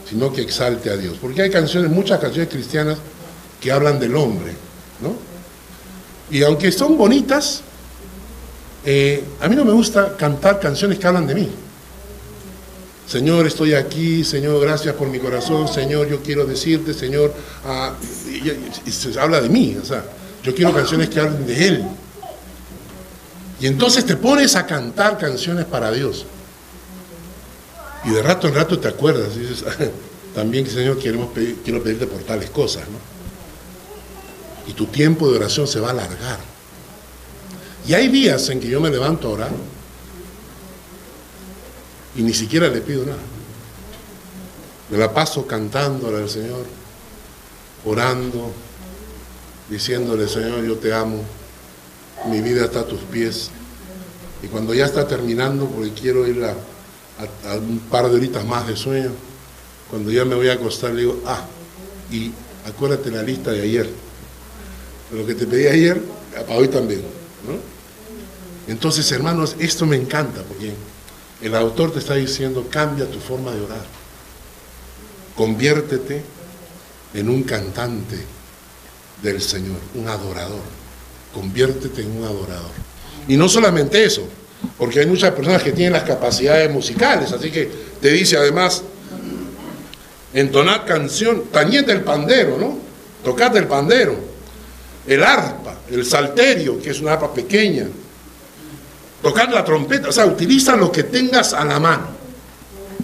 [0.08, 1.18] sino que exalte a Dios.
[1.20, 2.98] Porque hay canciones, muchas canciones cristianas
[3.60, 4.54] que hablan del hombre,
[5.02, 5.16] ¿no?
[6.30, 7.62] Y aunque son bonitas,
[8.86, 11.50] eh, a mí no me gusta cantar canciones que hablan de mí.
[13.08, 17.94] Señor, estoy aquí, Señor, gracias por mi corazón, Señor, yo quiero decirte, Señor, ah,
[18.86, 20.04] y, se habla de mí, o sea,
[20.44, 21.86] yo quiero canciones que hablen de Él.
[23.62, 26.26] Y entonces te pones a cantar canciones para Dios.
[28.04, 29.64] Y de rato en rato te acuerdas y dices,
[30.36, 31.30] también, Señor, queremos
[31.64, 32.98] quiero pedirte por tales cosas, ¿no?
[34.70, 36.40] Y tu tiempo de oración se va a alargar.
[37.88, 39.52] Y hay días en que yo me levanto a orar
[42.18, 43.22] y ni siquiera le pido nada.
[44.90, 46.66] Me la paso cantándole al Señor,
[47.86, 48.52] orando,
[49.70, 51.22] diciéndole, Señor, yo te amo,
[52.26, 53.52] mi vida está a tus pies.
[54.42, 56.56] Y cuando ya está terminando, porque quiero ir a,
[57.56, 59.12] un par de horitas más de sueño,
[59.90, 61.46] cuando ya me voy a acostar, le digo, ah,
[62.12, 62.32] y
[62.66, 63.90] acuérdate la lista de ayer.
[65.12, 66.02] Lo que te pedí ayer,
[66.48, 67.02] para hoy también.
[68.68, 70.74] Entonces, hermanos, esto me encanta, porque
[71.42, 73.86] el autor te está diciendo, cambia tu forma de orar.
[75.36, 76.24] Conviértete
[77.14, 78.18] en un cantante
[79.22, 80.62] del Señor, un adorador.
[81.34, 82.72] Conviértete en un adorador.
[83.28, 84.28] Y no solamente eso,
[84.78, 87.70] porque hay muchas personas que tienen las capacidades musicales, así que
[88.02, 88.84] te dice además,
[90.34, 92.78] entonar canción, tañete el pandero, ¿no?
[93.24, 94.16] Tocate el pandero,
[95.06, 97.88] el arpa, el salterio, que es una arpa pequeña,
[99.22, 102.08] tocar la trompeta, o sea, utiliza lo que tengas a la mano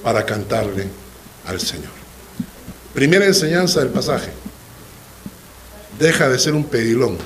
[0.02, 0.88] para cantarle
[1.46, 1.92] al Señor.
[2.94, 4.32] Primera enseñanza del pasaje.
[6.00, 7.18] Deja de ser un pedilón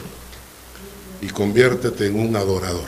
[1.22, 2.88] y conviértete en un adorador.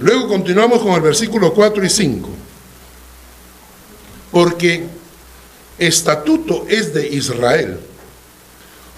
[0.00, 2.28] Luego continuamos con el versículo 4 y 5.
[4.30, 4.86] Porque
[5.78, 7.78] estatuto es de Israel,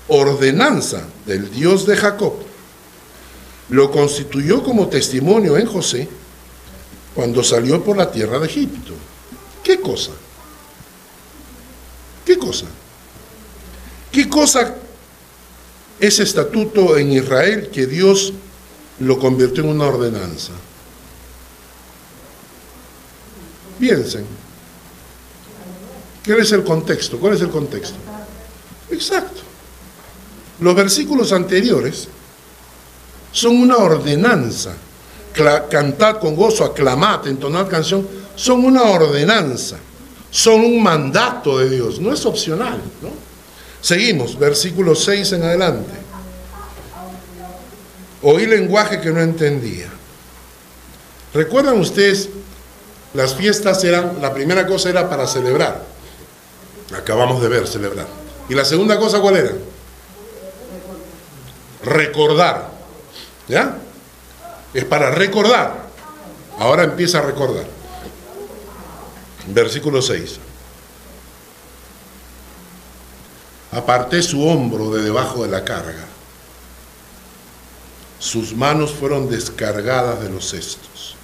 [0.09, 2.46] ordenanza del Dios de Jacob
[3.69, 6.09] lo constituyó como testimonio en José
[7.15, 8.93] cuando salió por la tierra de Egipto.
[9.63, 10.13] ¿Qué cosa?
[12.25, 12.67] ¿Qué cosa?
[14.13, 14.77] ¿Qué cosa
[15.99, 18.33] ese estatuto en Israel que Dios
[19.01, 20.53] lo convirtió en una ordenanza?
[23.79, 24.25] Piensen.
[26.23, 27.19] ¿Qué es el contexto?
[27.19, 27.97] ¿Cuál es el contexto?
[28.91, 29.43] Exacto.
[30.61, 32.09] Los versículos anteriores
[33.37, 34.75] son una ordenanza.
[35.71, 39.77] Cantar con gozo, aclamar, entonar canción, son una ordenanza,
[40.31, 42.81] son un mandato de Dios, no es opcional.
[43.83, 45.93] Seguimos, versículo 6 en adelante.
[48.23, 49.89] Oí lenguaje que no entendía.
[51.35, 52.31] ¿Recuerdan ustedes?
[53.13, 55.85] Las fiestas eran, la primera cosa era para celebrar.
[56.97, 58.07] Acabamos de ver, celebrar.
[58.49, 59.53] ¿Y la segunda cosa cuál era?
[61.85, 62.76] Recordar.
[63.49, 63.79] ¿Ya?
[64.75, 65.87] Es para recordar.
[66.59, 67.67] Ahora empieza a recordar.
[69.49, 70.39] Versículo 6.
[73.73, 76.05] Aparté su hombro de debajo de la carga.
[78.19, 81.15] Sus manos fueron descargadas de los cestos.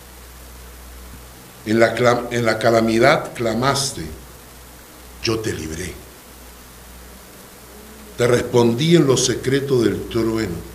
[1.65, 1.95] En la,
[2.31, 4.05] en la calamidad clamaste,
[5.23, 5.95] yo te libré.
[8.19, 10.73] Te respondí en lo secreto del trueno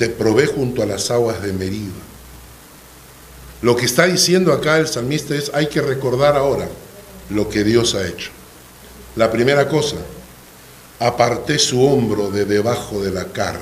[0.00, 1.92] te probé junto a las aguas de Meriba.
[3.60, 6.66] Lo que está diciendo acá el salmista es, hay que recordar ahora
[7.28, 8.30] lo que Dios ha hecho.
[9.14, 9.96] La primera cosa,
[11.00, 13.60] aparté su hombro de debajo de la carga.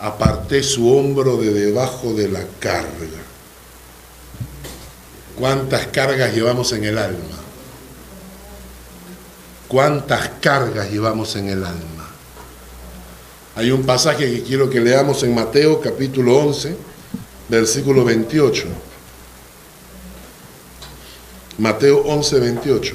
[0.00, 3.22] Aparté su hombro de debajo de la carga.
[5.38, 7.38] ¿Cuántas cargas llevamos en el alma?
[9.68, 11.93] ¿Cuántas cargas llevamos en el alma?
[13.56, 16.76] Hay un pasaje que quiero que leamos en Mateo capítulo 11,
[17.48, 18.66] versículo 28.
[21.58, 22.94] Mateo 11, 28.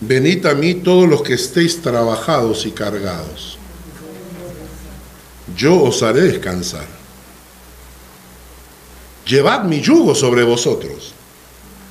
[0.00, 3.56] Venid a mí todos los que estéis trabajados y cargados.
[5.56, 6.86] Yo os haré descansar.
[9.26, 11.14] Llevad mi yugo sobre vosotros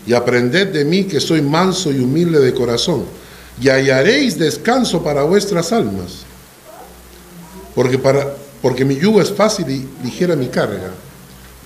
[0.06, 3.06] y aprended de mí que soy manso y humilde de corazón,
[3.60, 6.26] y hallaréis descanso para vuestras almas.
[7.74, 10.92] Porque, para, porque mi yugo es fácil y ligera mi carga.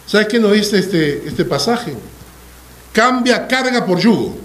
[0.05, 1.93] ¿Sabes qué nos dice este, este pasaje?
[2.93, 4.35] Cambia carga por yugo.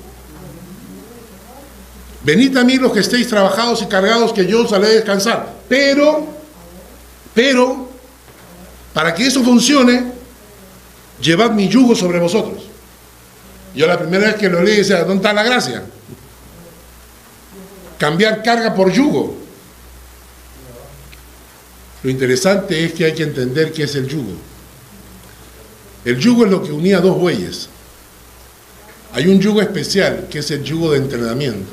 [2.23, 5.55] Venid a mí los que estéis trabajados y cargados, que yo os haré descansar.
[5.69, 6.27] Pero,
[7.35, 7.89] pero,
[8.95, 10.13] para que eso funcione,
[11.21, 12.74] llevad mi yugo sobre vosotros.
[13.75, 15.83] Yo la primera vez que lo leí decía, ¿dónde está la gracia?
[17.99, 19.37] Cambiar carga por yugo.
[22.03, 24.35] Lo interesante es que hay que entender qué es el yugo.
[26.05, 27.69] El yugo es lo que unía dos bueyes.
[29.15, 31.73] Hay un yugo especial que es el yugo de entrenamiento.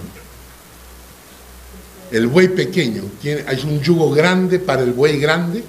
[2.12, 5.64] El buey pequeño, tiene, hay un yugo grande para el buey grande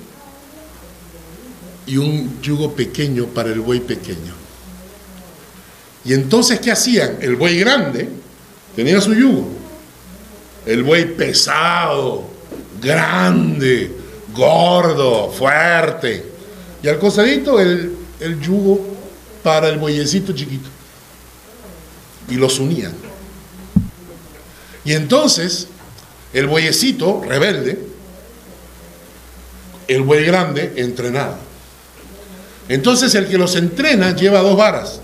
[1.86, 4.41] y un yugo pequeño para el buey pequeño.
[6.04, 7.18] Y entonces, ¿qué hacían?
[7.20, 8.08] El buey grande
[8.74, 9.48] tenía su yugo.
[10.66, 12.24] El buey pesado,
[12.80, 13.90] grande,
[14.34, 16.24] gordo, fuerte.
[16.82, 18.80] Y al costadito el, el yugo
[19.42, 20.68] para el bueyecito chiquito.
[22.28, 22.92] Y los unían.
[24.84, 25.68] Y entonces,
[26.32, 27.78] el bueyecito rebelde,
[29.86, 31.36] el buey grande entrenado.
[32.68, 35.01] Entonces el que los entrena lleva dos varas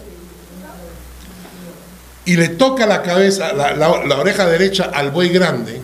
[2.28, 5.80] y le toca la cabeza, la, oreja derecha al buey grande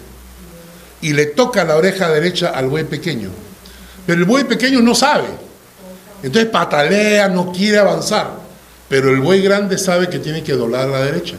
[1.01, 3.31] y le toca la oreja derecha al buey pequeño.
[4.05, 5.25] Pero el buey pequeño no sabe.
[6.23, 8.31] Entonces patalea, no quiere avanzar.
[8.91, 11.37] Pero el buey grande sabe que tiene que doblar la derecha.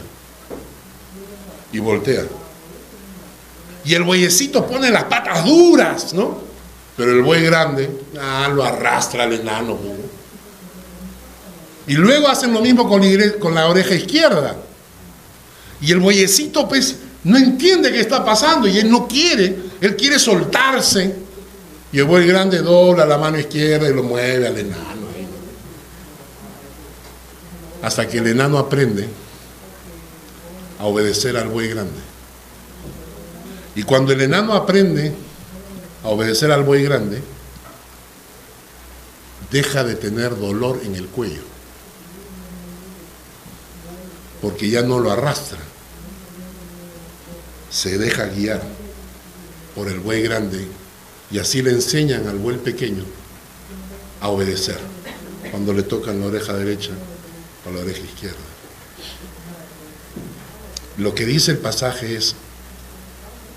[1.70, 2.24] Y voltea.
[3.84, 6.36] Y el bueyecito pone las patas duras, ¿no?
[6.96, 7.88] Pero el buey grande,
[8.20, 9.78] ah, lo arrastra al enano.
[9.84, 9.94] ¿no?
[11.86, 14.56] Y luego hacen lo mismo con la oreja izquierda.
[15.80, 20.18] Y el bueyecito, pues, no entiende qué está pasando y él no quiere, él quiere
[20.18, 21.14] soltarse.
[21.92, 25.06] Y el buey grande dobla la mano izquierda y lo mueve al enano.
[27.82, 29.08] Hasta que el enano aprende
[30.78, 32.00] a obedecer al buey grande.
[33.74, 35.12] Y cuando el enano aprende
[36.02, 37.22] a obedecer al buey grande,
[39.50, 41.55] deja de tener dolor en el cuello.
[44.46, 45.58] Porque ya no lo arrastra.
[47.68, 48.62] Se deja guiar
[49.74, 50.68] por el buey grande
[51.32, 53.02] y así le enseñan al buey pequeño
[54.20, 54.78] a obedecer
[55.50, 56.92] cuando le tocan la oreja derecha
[57.68, 58.36] o la oreja izquierda.
[60.98, 62.36] Lo que dice el pasaje es,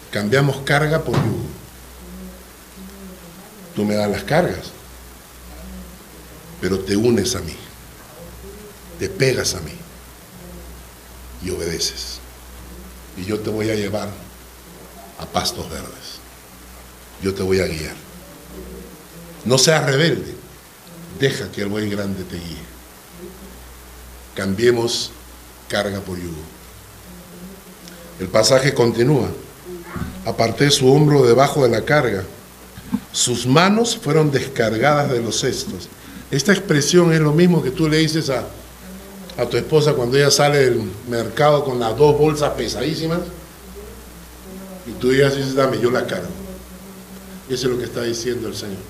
[0.09, 1.45] cambiamos carga por yugo.
[3.75, 4.71] Tú me das las cargas,
[6.59, 7.55] pero te unes a mí,
[8.97, 9.78] te pegas a mí
[11.43, 12.19] y obedeces.
[13.17, 14.09] Y yo te voy a llevar
[15.19, 16.19] a pastos verdes.
[17.21, 17.95] Yo te voy a guiar.
[19.45, 20.35] No seas rebelde.
[21.19, 22.69] Deja que el buey grande te guíe.
[24.35, 25.11] Cambiemos
[25.67, 26.41] carga por yugo.
[28.19, 29.29] El pasaje continúa.
[30.25, 32.23] Aparté su hombro debajo de la carga.
[33.11, 35.89] Sus manos fueron descargadas de los cestos.
[36.31, 38.47] Esta expresión es lo mismo que tú le dices a,
[39.39, 43.21] a tu esposa cuando ella sale del mercado con las dos bolsas pesadísimas
[44.85, 46.27] y tú dices, dame, yo la cargo.
[47.49, 48.81] Eso es lo que está diciendo el Señor.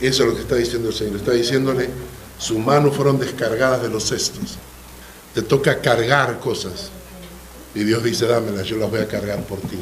[0.00, 1.16] Eso es lo que está diciendo el Señor.
[1.16, 1.90] Está diciéndole,
[2.38, 4.56] sus manos fueron descargadas de los cestos.
[5.34, 6.90] Te toca cargar cosas.
[7.74, 9.78] Y Dios dice, dámelas, yo las voy a cargar por ti.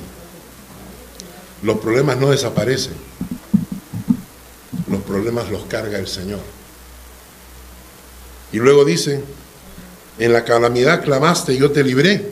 [1.62, 2.94] Los problemas no desaparecen.
[4.88, 6.40] Los problemas los carga el Señor.
[8.57, 9.22] Y luego dice,
[10.18, 12.26] en la calamidad clamaste y yo te libré.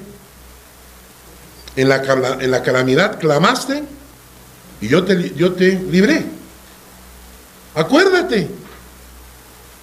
[1.77, 3.83] En la, en la calamidad clamaste
[4.81, 6.25] y yo te, yo te libré.
[7.75, 8.49] Acuérdate.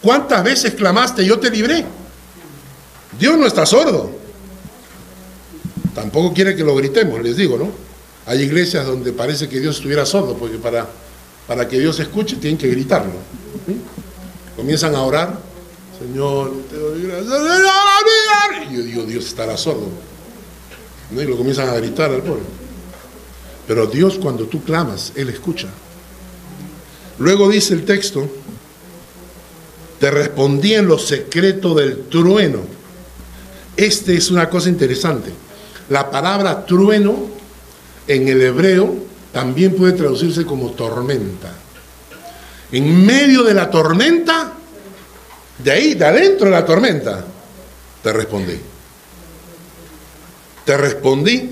[0.01, 1.85] ¿Cuántas veces clamaste yo te libré?
[3.19, 4.09] Dios no está sordo.
[5.93, 7.69] Tampoco quiere que lo gritemos, les digo, ¿no?
[8.25, 10.87] Hay iglesias donde parece que Dios estuviera sordo, porque para,
[11.45, 13.13] para que Dios escuche tienen que gritarlo.
[14.55, 15.50] Comienzan a orar,
[16.01, 19.87] Señor, te doy gracias, y yo digo, Dios estará sordo.
[21.11, 21.21] ¿no?
[21.21, 22.45] Y lo comienzan a gritar al pueblo.
[23.67, 25.67] Pero Dios cuando tú clamas, Él escucha.
[27.19, 28.27] Luego dice el texto,
[29.99, 32.61] te respondí en lo secreto del trueno.
[33.77, 35.31] Este es una cosa interesante.
[35.89, 37.27] La palabra trueno
[38.07, 38.95] en el hebreo
[39.31, 41.53] también puede traducirse como tormenta.
[42.71, 44.53] En medio de la tormenta,
[45.63, 47.23] de ahí, de adentro de la tormenta,
[48.01, 48.59] te respondí.
[50.65, 51.51] Te respondí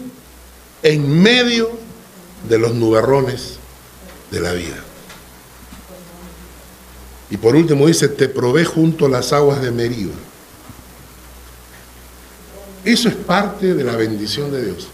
[0.82, 1.72] en medio
[2.48, 3.58] de los nubarrones
[4.32, 4.78] de la vida.
[7.30, 10.14] Y por último dice, te probé junto a las aguas de Meriba.
[12.84, 14.88] Eso es parte de la bendición de Dios.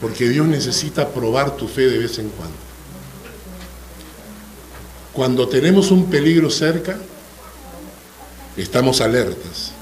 [0.00, 2.56] Porque Dios necesita probar tu fe de vez en cuando.
[5.12, 6.96] Cuando tenemos un peligro cerca,
[8.62, 9.72] estamos alertas.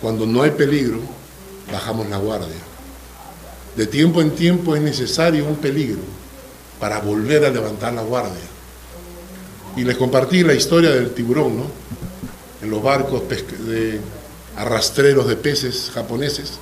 [0.00, 1.00] Cuando no hay peligro,
[1.70, 2.56] bajamos la guardia.
[3.76, 6.00] De tiempo en tiempo es necesario un peligro
[6.78, 8.40] para volver a levantar la guardia.
[9.76, 11.66] Y les compartí la historia del tiburón, ¿no?
[12.62, 14.00] En los barcos de
[14.56, 16.58] arrastreros de peces japoneses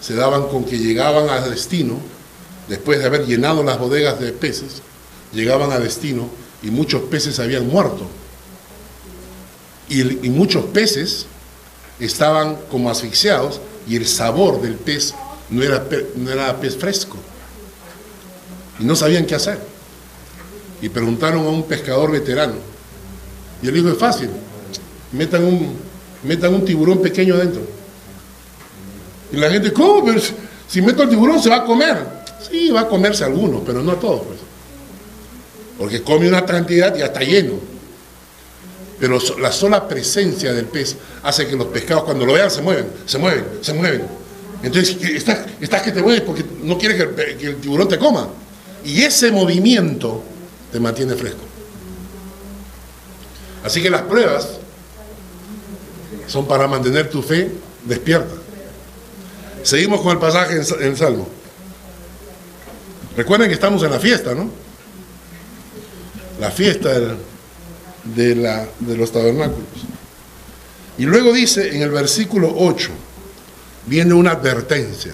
[0.00, 1.98] se daban con que llegaban a destino,
[2.68, 4.82] después de haber llenado las bodegas de peces,
[5.32, 6.28] llegaban a destino
[6.62, 8.06] y muchos peces habían muerto.
[9.90, 11.26] Y, muchos peces
[11.98, 15.12] estaban como asfixiados y el sabor del pez
[15.50, 15.84] no era,
[16.14, 17.16] no era pez fresco.
[18.78, 19.58] Y no sabían qué hacer.
[20.80, 22.54] Y preguntaron a un pescador veterano.
[23.62, 24.30] Y él dijo, es fácil,
[25.12, 25.76] metan un,
[26.22, 27.62] metan un tiburón pequeño adentro.
[29.32, 30.04] Y la gente, ¿cómo?
[30.04, 30.20] Pero
[30.68, 32.20] si meto el tiburón se va a comer.
[32.48, 34.22] Sí, va a comerse algunos, pero no a todos.
[34.22, 34.38] Pues.
[35.78, 37.54] Porque come una cantidad y ya está lleno.
[39.00, 42.86] Pero la sola presencia del pez hace que los pescados cuando lo vean se mueven,
[43.06, 44.02] se mueven, se mueven.
[44.62, 48.28] Entonces estás, que te mueves porque no quieres que el, tiburón te coma.
[48.84, 50.22] Y ese movimiento
[50.70, 51.40] te mantiene fresco.
[53.64, 54.58] Así que las pruebas
[56.26, 57.50] son para mantener tu fe
[57.84, 58.34] despierta.
[59.62, 61.26] Seguimos con el pasaje en, el Salmo.
[63.16, 64.50] Recuerden que estamos en la fiesta, ¿no?
[66.38, 67.16] La fiesta
[68.04, 69.66] de, la, de los tabernáculos.
[70.98, 72.90] Y luego dice en el versículo 8,
[73.86, 75.12] viene una advertencia.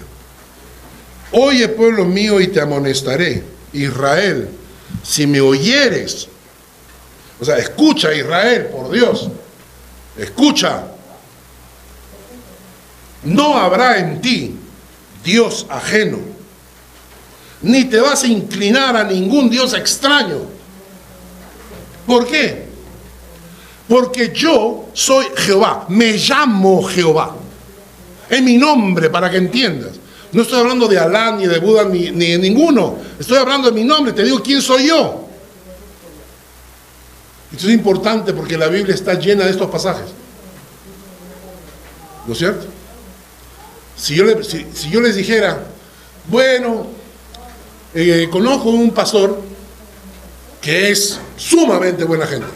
[1.31, 4.49] Oye pueblo mío y te amonestaré, Israel,
[5.03, 6.27] si me oyeres.
[7.39, 9.29] O sea, escucha Israel, por Dios.
[10.17, 10.87] Escucha.
[13.23, 14.55] No habrá en ti
[15.23, 16.19] Dios ajeno,
[17.61, 20.41] ni te vas a inclinar a ningún Dios extraño.
[22.05, 22.66] ¿Por qué?
[23.87, 27.35] Porque yo soy Jehová, me llamo Jehová.
[28.29, 29.91] Es mi nombre para que entiendas.
[30.33, 32.97] No estoy hablando de Alá, ni de Buda, ni, de ninguno.
[33.17, 35.25] Estoy hablando de mi nombre, te digo quién soy yo.
[37.51, 40.09] Esto es importante porque la Biblia está llena de estos pasajes.
[42.25, 42.65] ¿No es cierto?
[43.95, 45.63] Si yo, si, yo les dijera,
[46.27, 46.87] bueno,
[47.93, 49.41] eh, conozco un pastor
[50.61, 52.47] que es sumamente buena gente.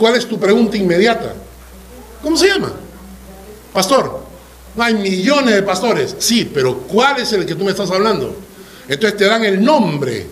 [0.00, 1.34] ¿Cuál es tu pregunta inmediata?
[2.22, 2.72] ¿Cómo se llama?
[3.70, 4.24] Pastor.
[4.78, 6.16] Hay millones de pastores.
[6.18, 8.34] Sí, pero ¿cuál es el que tú me estás hablando?
[8.88, 10.26] Entonces te dan el nombre.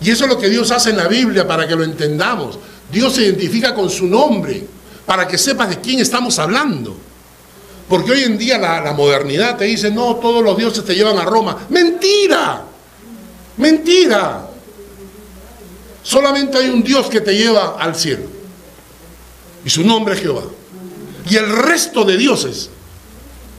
[0.00, 2.58] Y eso es lo que Dios hace en la Biblia para que lo entendamos.
[2.90, 4.66] Dios se identifica con su nombre
[5.04, 6.96] para que sepas de quién estamos hablando.
[7.90, 11.24] Porque hoy en día la, modernidad te dice, no, todos los dioses te llevan a
[11.26, 11.66] Roma.
[11.68, 12.64] Mentira,
[13.58, 14.48] mentira.
[16.02, 18.35] Solamente hay un Dios que te lleva al cielo.
[19.66, 20.44] Y su nombre es Jehová.
[21.28, 22.70] Y el resto de dioses,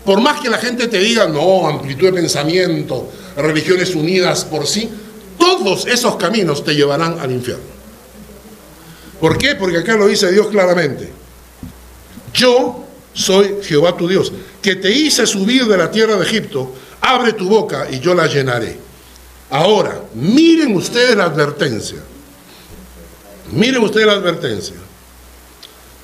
[0.06, 4.90] por más que la gente te diga, no, amplitud de pensamiento, religiones unidas por sí,
[5.38, 7.66] todos esos caminos te llevarán al infierno.
[9.20, 9.56] ¿Por qué?
[9.56, 11.12] Porque acá lo dice Dios claramente.
[12.34, 14.32] Yo soy Jehová tu Dios,
[14.62, 18.28] que te hice subir de la tierra de Egipto, abre tu boca y yo la
[18.28, 18.80] llenaré.
[19.50, 21.98] Ahora, miren ustedes la advertencia.
[23.52, 24.87] Miren ustedes la advertencia.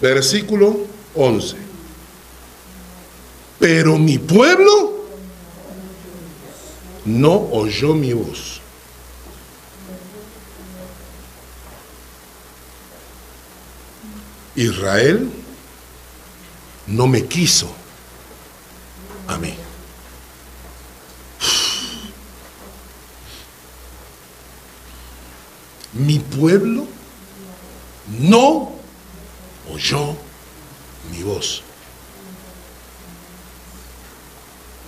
[0.04, 0.86] Versículo
[1.16, 1.56] 11.
[3.58, 5.06] Pero mi pueblo
[7.06, 8.60] no oyó mi voz.
[14.58, 15.32] Israel
[16.88, 17.74] no me quiso
[19.30, 19.54] a mí.
[25.94, 26.88] Mi pueblo
[28.20, 28.83] no
[29.72, 30.16] oyó
[31.12, 31.62] mi voz.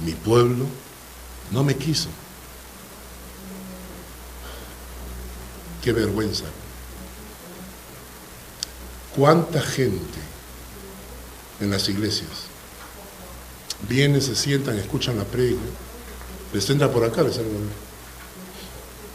[0.03, 0.65] Mi pueblo
[1.51, 2.09] no me quiso.
[5.84, 6.45] Qué vergüenza.
[9.15, 10.26] ¿Cuánta gente
[11.59, 12.30] en las iglesias.
[13.88, 15.61] Vienen, se sientan, escuchan la predica,
[16.53, 17.51] les entra por acá, les salgo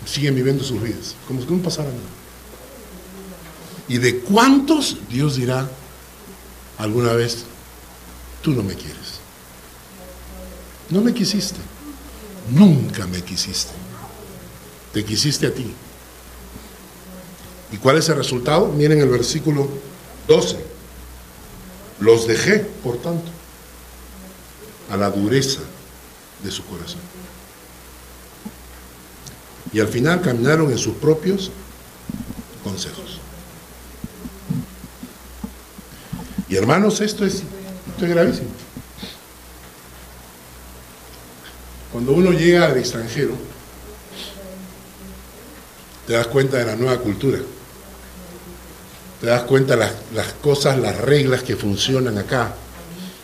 [0.06, 2.00] Siguen viviendo sus vidas, como si no pasara nada.
[3.90, 5.68] ¿Y de cuántos Dios dirá
[6.78, 7.38] alguna vez,
[8.40, 9.18] tú no me quieres.
[10.90, 11.58] No me quisiste.
[12.52, 13.72] Nunca me quisiste.
[14.92, 15.74] Te quisiste a ti.
[17.72, 18.68] ¿Y cuál es el resultado?
[18.68, 19.68] Miren el versículo
[20.28, 20.64] 12.
[21.98, 23.28] Los dejé, por tanto,
[24.88, 25.62] a la dureza
[26.44, 27.00] de su corazón.
[29.72, 31.50] Y al final caminaron en sus propios
[32.62, 33.09] consejos.
[36.50, 38.48] Y hermanos, esto es, esto es gravísimo.
[41.92, 43.34] Cuando uno llega al extranjero,
[46.08, 47.38] te das cuenta de la nueva cultura.
[49.20, 52.52] Te das cuenta de las, las cosas, las reglas que funcionan acá.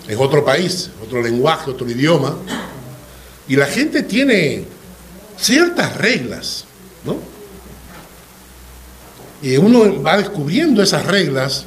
[0.07, 2.37] Es otro país, otro lenguaje, otro idioma.
[3.49, 4.65] Y la gente tiene
[5.37, 6.65] ciertas reglas,
[7.05, 7.17] ¿no?
[9.43, 11.67] Y uno va descubriendo esas reglas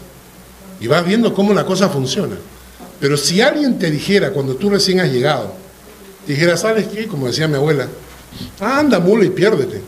[0.80, 2.36] y va viendo cómo la cosa funciona.
[3.00, 5.54] Pero si alguien te dijera cuando tú recién has llegado,
[6.28, 7.08] dijera, ¿sabes qué?
[7.08, 7.88] Como decía mi abuela,
[8.60, 9.82] anda, mula y piérdete.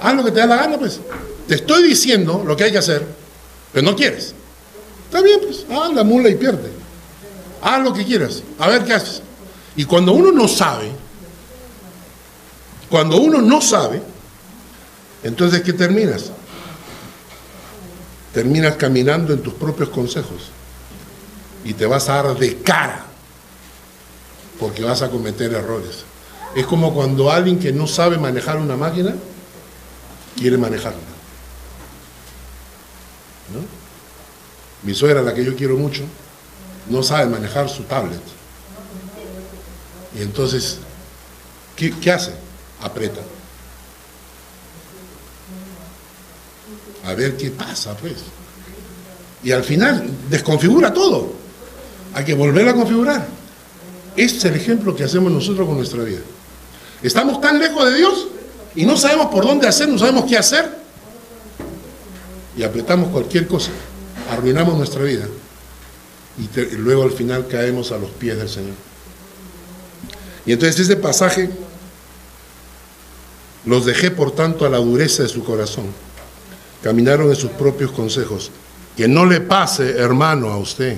[0.00, 1.00] Haz lo que te da la gana, pues.
[1.48, 3.06] Te estoy diciendo lo que hay que hacer,
[3.72, 4.34] pero no quieres.
[5.06, 6.70] Está bien, pues, anda, mula y pierde.
[7.62, 9.22] Haz lo que quieras, a ver qué haces.
[9.76, 10.90] Y cuando uno no sabe,
[12.90, 14.00] cuando uno no sabe,
[15.22, 16.30] entonces ¿qué terminas?
[18.36, 20.50] Terminas caminando en tus propios consejos
[21.64, 23.06] y te vas a dar de cara
[24.60, 26.04] porque vas a cometer errores.
[26.54, 29.14] Es como cuando alguien que no sabe manejar una máquina
[30.36, 30.98] quiere manejarla.
[34.82, 36.02] Mi suegra, la que yo quiero mucho,
[36.90, 38.20] no sabe manejar su tablet.
[40.14, 40.76] Y entonces,
[41.74, 42.34] ¿qué, qué hace?
[42.82, 43.22] Aprieta.
[47.06, 48.14] A ver qué pasa, pues.
[49.44, 51.32] Y al final desconfigura todo.
[52.14, 53.26] Hay que volver a configurar.
[54.16, 56.20] Este es el ejemplo que hacemos nosotros con nuestra vida.
[57.02, 58.26] Estamos tan lejos de Dios
[58.74, 60.68] y no sabemos por dónde hacer, no sabemos qué hacer.
[62.56, 63.70] Y apretamos cualquier cosa,
[64.30, 65.28] arruinamos nuestra vida
[66.38, 68.74] y, y luego al final caemos a los pies del Señor.
[70.44, 71.50] Y entonces ese pasaje
[73.64, 76.05] los dejé por tanto a la dureza de su corazón.
[76.86, 78.52] Caminaron en sus propios consejos.
[78.96, 80.96] Que no le pase, hermano, a usted.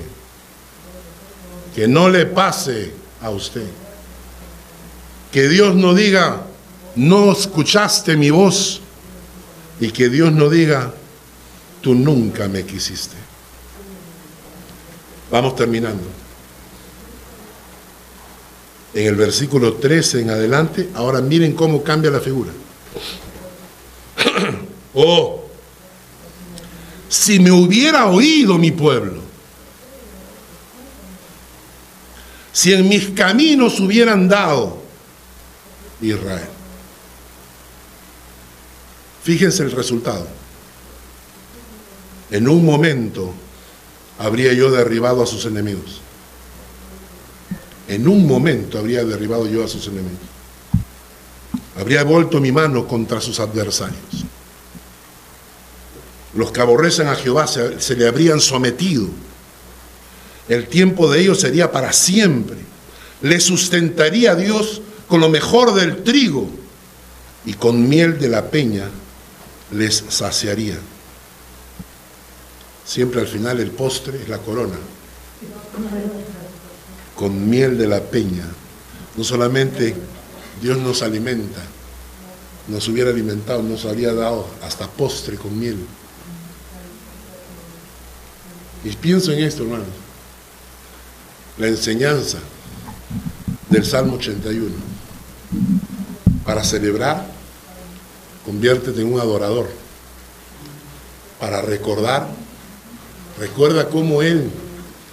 [1.74, 3.64] Que no le pase a usted.
[5.32, 6.42] Que Dios no diga,
[6.94, 8.82] no escuchaste mi voz.
[9.80, 10.92] Y que Dios no diga,
[11.80, 13.16] tú nunca me quisiste.
[15.30, 16.04] Vamos terminando.
[18.92, 22.52] En el versículo 13 en adelante, ahora miren cómo cambia la figura.
[24.94, 25.47] oh,
[27.08, 29.22] si me hubiera oído mi pueblo,
[32.52, 34.82] si en mis caminos hubieran dado
[36.00, 36.48] Israel.
[39.22, 40.26] Fíjense el resultado.
[42.30, 43.32] En un momento
[44.18, 46.00] habría yo derribado a sus enemigos.
[47.88, 50.18] En un momento habría derribado yo a sus enemigos.
[51.78, 54.27] Habría vuelto mi mano contra sus adversarios.
[56.34, 59.08] Los que aborrecen a Jehová se, le habrían sometido.
[60.48, 62.56] El tiempo de ellos sería para siempre.
[63.22, 66.48] Le sustentaría a Dios con lo mejor del trigo
[67.44, 68.88] y con miel de la peña
[69.72, 70.78] les saciaría.
[72.84, 74.76] Siempre al final el postre es la corona.
[77.14, 78.46] Con miel de la peña.
[79.16, 79.94] No solamente
[80.62, 81.60] Dios nos alimenta,
[82.68, 85.78] nos hubiera alimentado, nos habría dado hasta postre con miel.
[88.84, 89.86] Y pienso en esto, hermanos.
[91.58, 92.38] La enseñanza
[93.68, 94.70] del Salmo 81.
[96.44, 97.26] Para celebrar,
[98.44, 99.68] conviértete en un adorador.
[101.40, 102.28] Para recordar,
[103.38, 104.50] recuerda cómo Él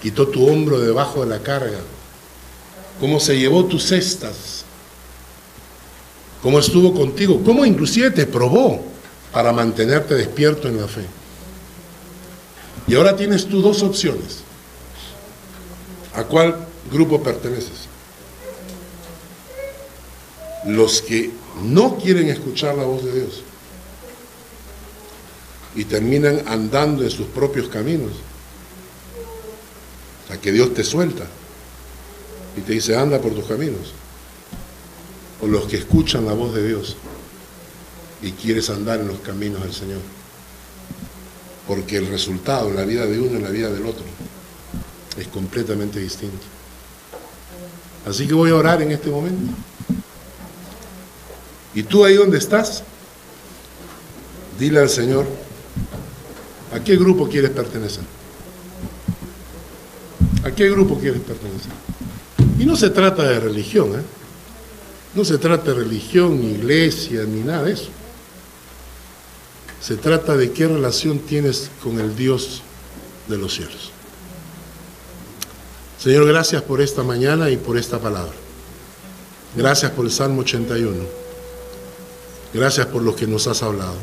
[0.01, 1.79] quitó tu hombro debajo de la carga,
[2.99, 4.63] cómo se llevó tus cestas,
[6.41, 8.83] cómo estuvo contigo, cómo inclusive te probó
[9.31, 11.05] para mantenerte despierto en la fe.
[12.87, 14.43] Y ahora tienes tú dos opciones.
[16.13, 17.87] ¿A cuál grupo perteneces?
[20.65, 21.31] Los que
[21.63, 23.43] no quieren escuchar la voz de Dios
[25.75, 28.13] y terminan andando en sus propios caminos.
[30.23, 31.25] O sea, que Dios te suelta
[32.57, 33.93] y te dice, anda por tus caminos.
[35.41, 36.95] O los que escuchan la voz de Dios
[38.21, 39.99] y quieres andar en los caminos del Señor
[41.67, 44.05] porque el resultado en la vida de uno en la vida del otro
[45.17, 46.45] es completamente distinto.
[48.05, 49.53] Así que voy a orar en este momento.
[51.73, 52.83] Y tú ahí donde estás,
[54.59, 55.25] dile al Señor,
[56.73, 58.03] ¿a qué grupo quieres pertenecer?
[60.43, 61.71] ¿A qué grupo quieres pertenecer?
[62.59, 64.03] Y no se trata de religión, ¿eh?
[65.15, 67.89] No se trata de religión, ni iglesia, ni nada de eso.
[69.85, 72.63] Se trata de qué relación tienes con el Dios
[73.27, 73.91] de los cielos.
[75.99, 78.33] Señor, gracias por esta mañana y por esta palabra.
[79.55, 81.03] Gracias por el Salmo 81.
[82.51, 83.97] Gracias por lo que nos has hablado.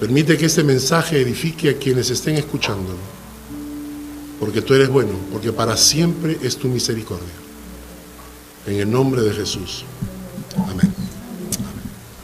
[0.00, 2.98] Permite que este mensaje edifique a quienes estén escuchándolo.
[4.38, 7.24] Porque tú eres bueno, porque para siempre es tu misericordia.
[8.66, 9.86] En el nombre de Jesús.
[10.68, 11.05] Amén.